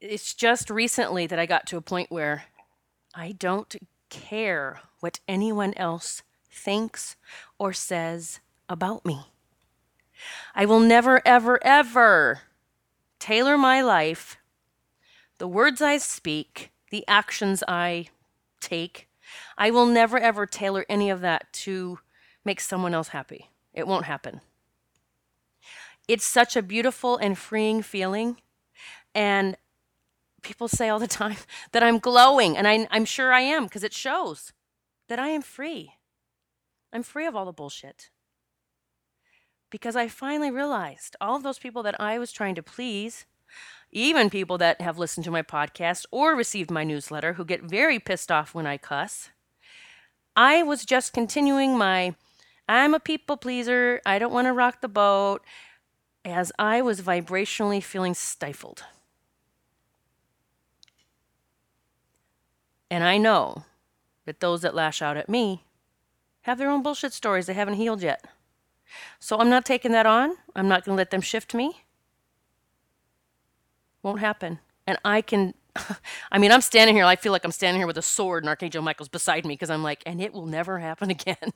It's 0.00 0.34
just 0.34 0.68
recently 0.68 1.28
that 1.28 1.38
I 1.38 1.46
got 1.46 1.66
to 1.68 1.76
a 1.76 1.80
point 1.80 2.10
where 2.10 2.44
I 3.14 3.32
don't 3.32 3.76
care 4.10 4.80
what 4.98 5.20
anyone 5.28 5.74
else 5.76 6.22
thinks 6.50 7.14
or 7.58 7.72
says 7.72 8.40
about 8.68 9.06
me. 9.06 9.26
I 10.54 10.66
will 10.66 10.80
never, 10.80 11.22
ever, 11.24 11.64
ever 11.64 12.40
tailor 13.20 13.56
my 13.56 13.80
life, 13.80 14.36
the 15.38 15.46
words 15.46 15.80
I 15.80 15.98
speak, 15.98 16.71
the 16.92 17.04
actions 17.08 17.64
I 17.66 18.06
take 18.60 19.08
I 19.56 19.70
will 19.70 19.86
never 19.86 20.18
ever 20.18 20.46
tailor 20.46 20.84
any 20.88 21.10
of 21.10 21.20
that 21.20 21.52
to 21.52 21.98
make 22.44 22.60
someone 22.60 22.94
else 22.94 23.08
happy. 23.08 23.50
It 23.72 23.86
won't 23.86 24.06
happen. 24.06 24.40
It's 26.08 26.24
such 26.24 26.56
a 26.56 26.62
beautiful 26.62 27.16
and 27.16 27.38
freeing 27.38 27.82
feeling. 27.82 28.38
And 29.14 29.56
people 30.42 30.68
say 30.68 30.88
all 30.88 30.98
the 30.98 31.06
time 31.06 31.36
that 31.72 31.82
I'm 31.82 31.98
glowing, 31.98 32.56
and 32.56 32.66
I, 32.66 32.88
I'm 32.90 33.04
sure 33.04 33.32
I 33.32 33.40
am 33.40 33.64
because 33.64 33.84
it 33.84 33.92
shows 33.92 34.52
that 35.08 35.18
I 35.18 35.28
am 35.28 35.42
free. 35.42 35.92
I'm 36.92 37.02
free 37.02 37.26
of 37.26 37.36
all 37.36 37.44
the 37.44 37.52
bullshit. 37.52 38.10
Because 39.70 39.96
I 39.96 40.08
finally 40.08 40.50
realized 40.50 41.16
all 41.20 41.36
of 41.36 41.42
those 41.42 41.58
people 41.58 41.82
that 41.84 41.98
I 41.98 42.18
was 42.18 42.32
trying 42.32 42.54
to 42.56 42.62
please, 42.62 43.24
even 43.92 44.30
people 44.30 44.58
that 44.58 44.80
have 44.80 44.98
listened 44.98 45.24
to 45.24 45.30
my 45.30 45.42
podcast 45.42 46.06
or 46.10 46.34
received 46.34 46.70
my 46.70 46.82
newsletter 46.82 47.34
who 47.34 47.44
get 47.44 47.62
very 47.62 47.98
pissed 47.98 48.32
off 48.32 48.54
when 48.54 48.66
I 48.66 48.78
cuss, 48.78 49.28
I 50.34 50.62
was 50.62 50.84
just 50.84 51.12
continuing 51.12 51.76
my 51.76 52.14
I'm 52.68 52.94
a 52.94 53.00
people 53.00 53.36
pleaser, 53.36 54.00
I 54.06 54.18
don't 54.18 54.32
want 54.32 54.46
to 54.46 54.52
rock 54.52 54.80
the 54.80 54.88
boat, 54.88 55.42
as 56.24 56.52
I 56.58 56.80
was 56.80 57.02
vibrationally 57.02 57.82
feeling 57.82 58.14
stifled. 58.14 58.84
And 62.90 63.04
I 63.04 63.18
know 63.18 63.64
that 64.24 64.40
those 64.40 64.62
that 64.62 64.74
lash 64.74 65.02
out 65.02 65.16
at 65.16 65.28
me 65.28 65.64
have 66.42 66.58
their 66.58 66.70
own 66.70 66.82
bullshit 66.82 67.12
stories 67.12 67.46
they 67.46 67.54
haven't 67.54 67.74
healed 67.74 68.02
yet. 68.02 68.24
So 69.18 69.38
I'm 69.38 69.50
not 69.50 69.64
taking 69.64 69.92
that 69.92 70.06
on. 70.06 70.36
I'm 70.54 70.68
not 70.68 70.84
going 70.84 70.94
to 70.96 71.00
let 71.00 71.10
them 71.10 71.20
shift 71.20 71.54
me. 71.54 71.81
Won't 74.02 74.20
happen. 74.20 74.58
And 74.86 74.98
I 75.04 75.20
can, 75.20 75.54
I 76.32 76.38
mean, 76.38 76.52
I'm 76.52 76.60
standing 76.60 76.94
here, 76.96 77.04
I 77.04 77.16
feel 77.16 77.32
like 77.32 77.44
I'm 77.44 77.52
standing 77.52 77.80
here 77.80 77.86
with 77.86 77.98
a 77.98 78.02
sword 78.02 78.42
and 78.42 78.48
Archangel 78.48 78.82
Michael's 78.82 79.08
beside 79.08 79.44
me 79.44 79.54
because 79.54 79.70
I'm 79.70 79.82
like, 79.82 80.02
and 80.06 80.20
it 80.20 80.32
will 80.32 80.46
never 80.46 80.78
happen 80.78 81.10
again. 81.18 81.52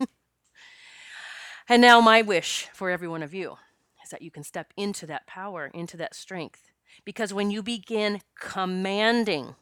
and 1.69 1.83
now, 1.83 2.01
my 2.01 2.23
wish 2.23 2.69
for 2.73 2.91
every 2.91 3.09
one 3.09 3.23
of 3.23 3.35
you 3.35 3.57
is 4.05 4.11
that 4.11 4.23
you 4.23 4.31
can 4.31 4.45
step 4.45 4.73
into 4.77 5.07
that 5.07 5.27
power, 5.27 5.71
into 5.75 5.97
that 5.97 6.15
strength. 6.15 6.71
Because 7.05 7.35
when 7.35 7.51
you 7.51 7.63
begin 7.63 8.21
commanding, 8.41 9.55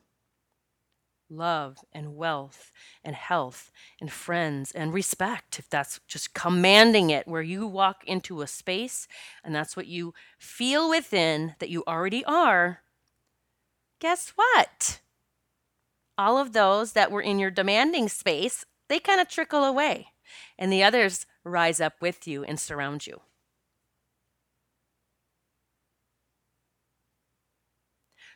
love 1.36 1.78
and 1.92 2.16
wealth 2.16 2.72
and 3.04 3.14
health 3.14 3.70
and 4.00 4.10
friends 4.12 4.72
and 4.72 4.94
respect 4.94 5.58
if 5.58 5.68
that's 5.68 6.00
just 6.08 6.34
commanding 6.34 7.10
it 7.10 7.28
where 7.28 7.42
you 7.42 7.66
walk 7.66 8.04
into 8.06 8.42
a 8.42 8.46
space 8.46 9.08
and 9.44 9.54
that's 9.54 9.76
what 9.76 9.86
you 9.86 10.14
feel 10.38 10.88
within 10.88 11.54
that 11.58 11.70
you 11.70 11.84
already 11.86 12.24
are 12.24 12.80
guess 14.00 14.30
what? 14.36 15.00
All 16.18 16.38
of 16.38 16.52
those 16.52 16.92
that 16.92 17.10
were 17.10 17.22
in 17.22 17.38
your 17.38 17.50
demanding 17.50 18.08
space 18.08 18.64
they 18.88 19.00
kind 19.00 19.20
of 19.20 19.28
trickle 19.28 19.64
away 19.64 20.08
and 20.58 20.72
the 20.72 20.82
others 20.84 21.26
rise 21.44 21.80
up 21.80 21.94
with 22.00 22.26
you 22.26 22.44
and 22.44 22.58
surround 22.60 23.06
you. 23.06 23.20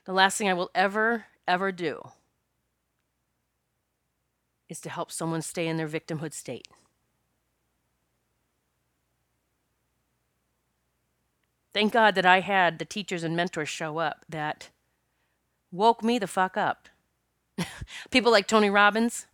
The 0.07 0.13
last 0.13 0.39
thing 0.39 0.49
i 0.49 0.55
will 0.55 0.71
ever 0.75 1.27
ever 1.47 1.71
do 1.71 2.11
is 4.69 4.81
to 4.81 4.91
help 4.91 5.11
someone 5.11 5.43
stay 5.43 5.67
in 5.67 5.77
their 5.77 5.89
victimhood 5.89 6.33
state. 6.33 6.69
Thank 11.75 11.93
God 11.93 12.15
that 12.15 12.27
I 12.27 12.41
had 12.41 12.79
the 12.79 12.85
teachers 12.85 13.23
and 13.23 13.37
mentors 13.37 13.69
show 13.69 13.99
up 13.99 14.25
that 14.29 14.71
woke 15.71 16.03
me 16.03 16.19
the 16.19 16.27
fuck 16.27 16.57
up. 16.57 16.89
People 18.11 18.33
like 18.33 18.47
Tony 18.47 18.71
Robbins, 18.71 19.27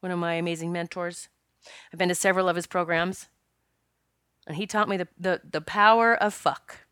one 0.00 0.12
of 0.12 0.18
my 0.18 0.34
amazing 0.34 0.70
mentors. 0.70 1.28
I've 1.92 1.98
been 1.98 2.08
to 2.08 2.14
several 2.14 2.48
of 2.48 2.56
his 2.56 2.66
programs, 2.66 3.28
and 4.46 4.56
he 4.56 4.66
taught 4.66 4.88
me 4.88 4.96
the, 4.96 5.08
the, 5.18 5.40
the 5.50 5.60
power 5.60 6.14
of 6.14 6.34
fuck. 6.34 6.86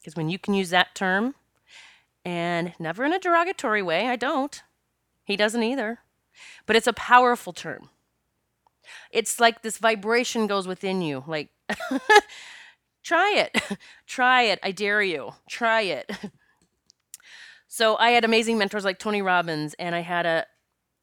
Because 0.00 0.16
when 0.16 0.28
you 0.28 0.38
can 0.38 0.54
use 0.54 0.70
that 0.70 0.94
term 0.94 1.34
and 2.28 2.74
never 2.78 3.06
in 3.06 3.14
a 3.14 3.18
derogatory 3.18 3.82
way. 3.82 4.06
I 4.06 4.16
don't. 4.16 4.62
He 5.24 5.34
doesn't 5.34 5.62
either. 5.62 6.00
But 6.66 6.76
it's 6.76 6.86
a 6.86 6.92
powerful 6.92 7.54
term. 7.54 7.88
It's 9.10 9.40
like 9.40 9.62
this 9.62 9.78
vibration 9.78 10.46
goes 10.46 10.68
within 10.68 11.00
you. 11.00 11.24
Like, 11.26 11.48
try 13.02 13.32
it. 13.34 13.62
try 14.06 14.42
it. 14.42 14.58
I 14.62 14.72
dare 14.72 15.00
you. 15.00 15.32
Try 15.48 15.80
it. 15.80 16.10
so 17.66 17.96
I 17.96 18.10
had 18.10 18.26
amazing 18.26 18.58
mentors 18.58 18.84
like 18.84 18.98
Tony 18.98 19.22
Robbins, 19.22 19.74
and 19.78 19.94
I 19.94 20.00
had 20.00 20.26
a 20.26 20.46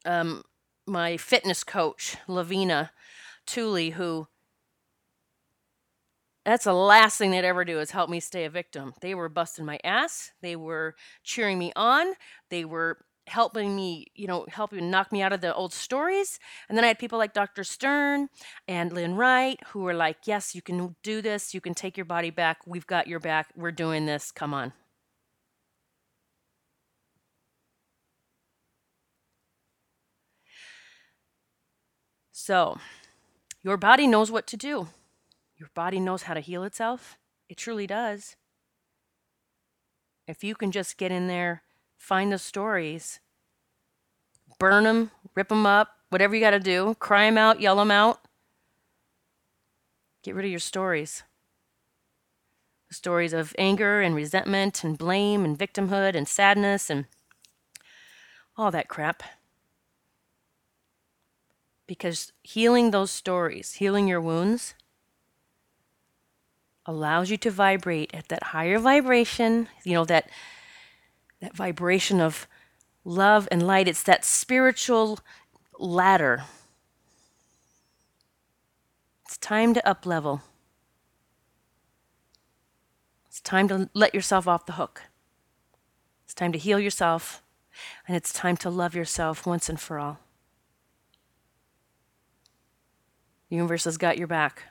um, 0.06 0.44
my 0.86 1.18
fitness 1.18 1.64
coach, 1.64 2.18
Lavina 2.28 2.92
Tooley, 3.48 3.92
who 3.92 4.28
that's 6.46 6.66
the 6.66 6.74
last 6.74 7.18
thing 7.18 7.32
they'd 7.32 7.44
ever 7.44 7.66
do 7.66 7.80
is 7.80 7.92
help 7.92 8.10
me 8.10 8.20
stay 8.20 8.46
a 8.46 8.50
victim. 8.50 8.94
They 9.02 9.16
were 9.16 9.30
busting 9.30 9.66
my 9.66 9.80
ass. 9.84 10.32
They 10.42 10.56
were 10.56 10.96
cheering 11.24 11.58
me 11.58 11.74
on. 11.76 12.14
They 12.50 12.66
were 12.66 13.00
helping 13.28 13.76
me, 13.76 14.06
you 14.14 14.28
know, 14.28 14.46
helping 14.50 14.92
knock 14.92 15.12
me 15.12 15.22
out 15.24 15.34
of 15.34 15.42
the 15.42 15.54
old 15.54 15.74
stories. 15.74 16.40
And 16.70 16.78
then 16.78 16.86
I 16.86 16.90
had 16.90 17.00
people 17.00 17.18
like 17.18 17.34
Dr. 17.34 17.64
Stern 17.64 18.30
and 18.68 18.94
Lynn 18.94 19.16
Wright 19.16 19.60
who 19.70 19.80
were 19.80 19.96
like, 19.96 20.18
yes, 20.26 20.54
you 20.54 20.62
can 20.62 20.96
do 21.04 21.22
this. 21.22 21.54
You 21.54 21.62
can 21.62 21.74
take 21.74 21.98
your 21.98 22.06
body 22.06 22.30
back. 22.30 22.60
We've 22.68 22.86
got 22.88 23.08
your 23.08 23.20
back. 23.20 23.48
We're 23.56 23.72
doing 23.72 24.06
this. 24.06 24.32
Come 24.32 24.54
on. 24.54 24.74
So, 32.32 32.78
your 33.64 33.78
body 33.78 34.06
knows 34.06 34.30
what 34.30 34.46
to 34.48 34.58
do. 34.58 34.90
Your 35.58 35.70
body 35.74 36.00
knows 36.00 36.24
how 36.24 36.34
to 36.34 36.40
heal 36.40 36.64
itself. 36.64 37.18
It 37.48 37.58
truly 37.58 37.88
does. 37.88 38.36
If 40.28 40.44
you 40.44 40.56
can 40.56 40.72
just 40.72 40.98
get 40.98 41.12
in 41.12 41.28
there, 41.28 41.62
find 41.98 42.32
the 42.32 42.40
stories, 42.40 43.20
burn 44.60 44.84
them, 44.84 45.12
rip 45.36 45.50
them 45.50 45.66
up, 45.66 45.90
whatever 46.10 46.34
you 46.36 46.42
got 46.42 46.52
to 46.52 46.60
do, 46.60 46.96
cry 47.00 47.26
them 47.26 47.38
out, 47.38 47.62
yell 47.62 47.76
them 47.76 47.92
out. 47.92 48.22
Get 50.24 50.34
rid 50.34 50.46
of 50.46 50.52
your 50.52 50.60
stories. 50.60 51.24
The 52.90 52.96
stories 52.96 53.34
of 53.34 53.54
anger 53.58 54.02
and 54.02 54.16
resentment 54.16 54.84
and 54.84 54.98
blame 54.98 55.46
and 55.46 55.58
victimhood 55.58 56.16
and 56.16 56.28
sadness 56.28 56.90
and 56.90 57.06
all 58.58 58.72
that 58.72 58.88
crap. 58.88 59.22
Because 61.88 62.32
healing 62.42 62.90
those 62.90 63.12
stories, 63.12 63.74
healing 63.74 64.08
your 64.08 64.22
wounds, 64.22 64.74
allows 66.86 67.30
you 67.30 67.38
to 67.38 67.52
vibrate 67.52 68.14
at 68.14 68.28
that 68.30 68.44
higher 68.44 68.80
vibration, 68.80 69.68
you 69.84 69.94
know, 69.94 70.06
that 70.06 70.30
that 71.42 71.56
vibration 71.56 72.22
of 72.22 72.48
love 73.04 73.48
and 73.52 73.66
light. 73.66 73.88
It's 73.88 74.04
that 74.04 74.26
spiritual 74.26 75.20
ladder. 75.80 76.44
It's 79.26 79.38
time 79.38 79.74
to 79.74 79.88
up 79.88 80.06
level. 80.06 80.42
It's 83.28 83.42
time 83.42 83.68
to 83.68 83.90
let 83.94 84.14
yourself 84.14 84.48
off 84.48 84.66
the 84.66 84.74
hook. 84.74 85.04
It's 86.24 86.34
time 86.34 86.52
to 86.54 86.58
heal 86.58 86.80
yourself, 86.80 87.44
and 88.08 88.16
it's 88.16 88.32
time 88.32 88.58
to 88.58 88.70
love 88.70 88.96
yourself 88.96 89.46
once 89.46 89.70
and 89.70 89.80
for 89.80 90.00
all. 90.00 90.20
The 93.50 93.58
universe 93.58 93.84
has 93.84 93.98
got 93.98 94.18
your 94.18 94.28
back. 94.28 94.64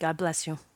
God 0.00 0.16
bless 0.16 0.46
you. 0.46 0.69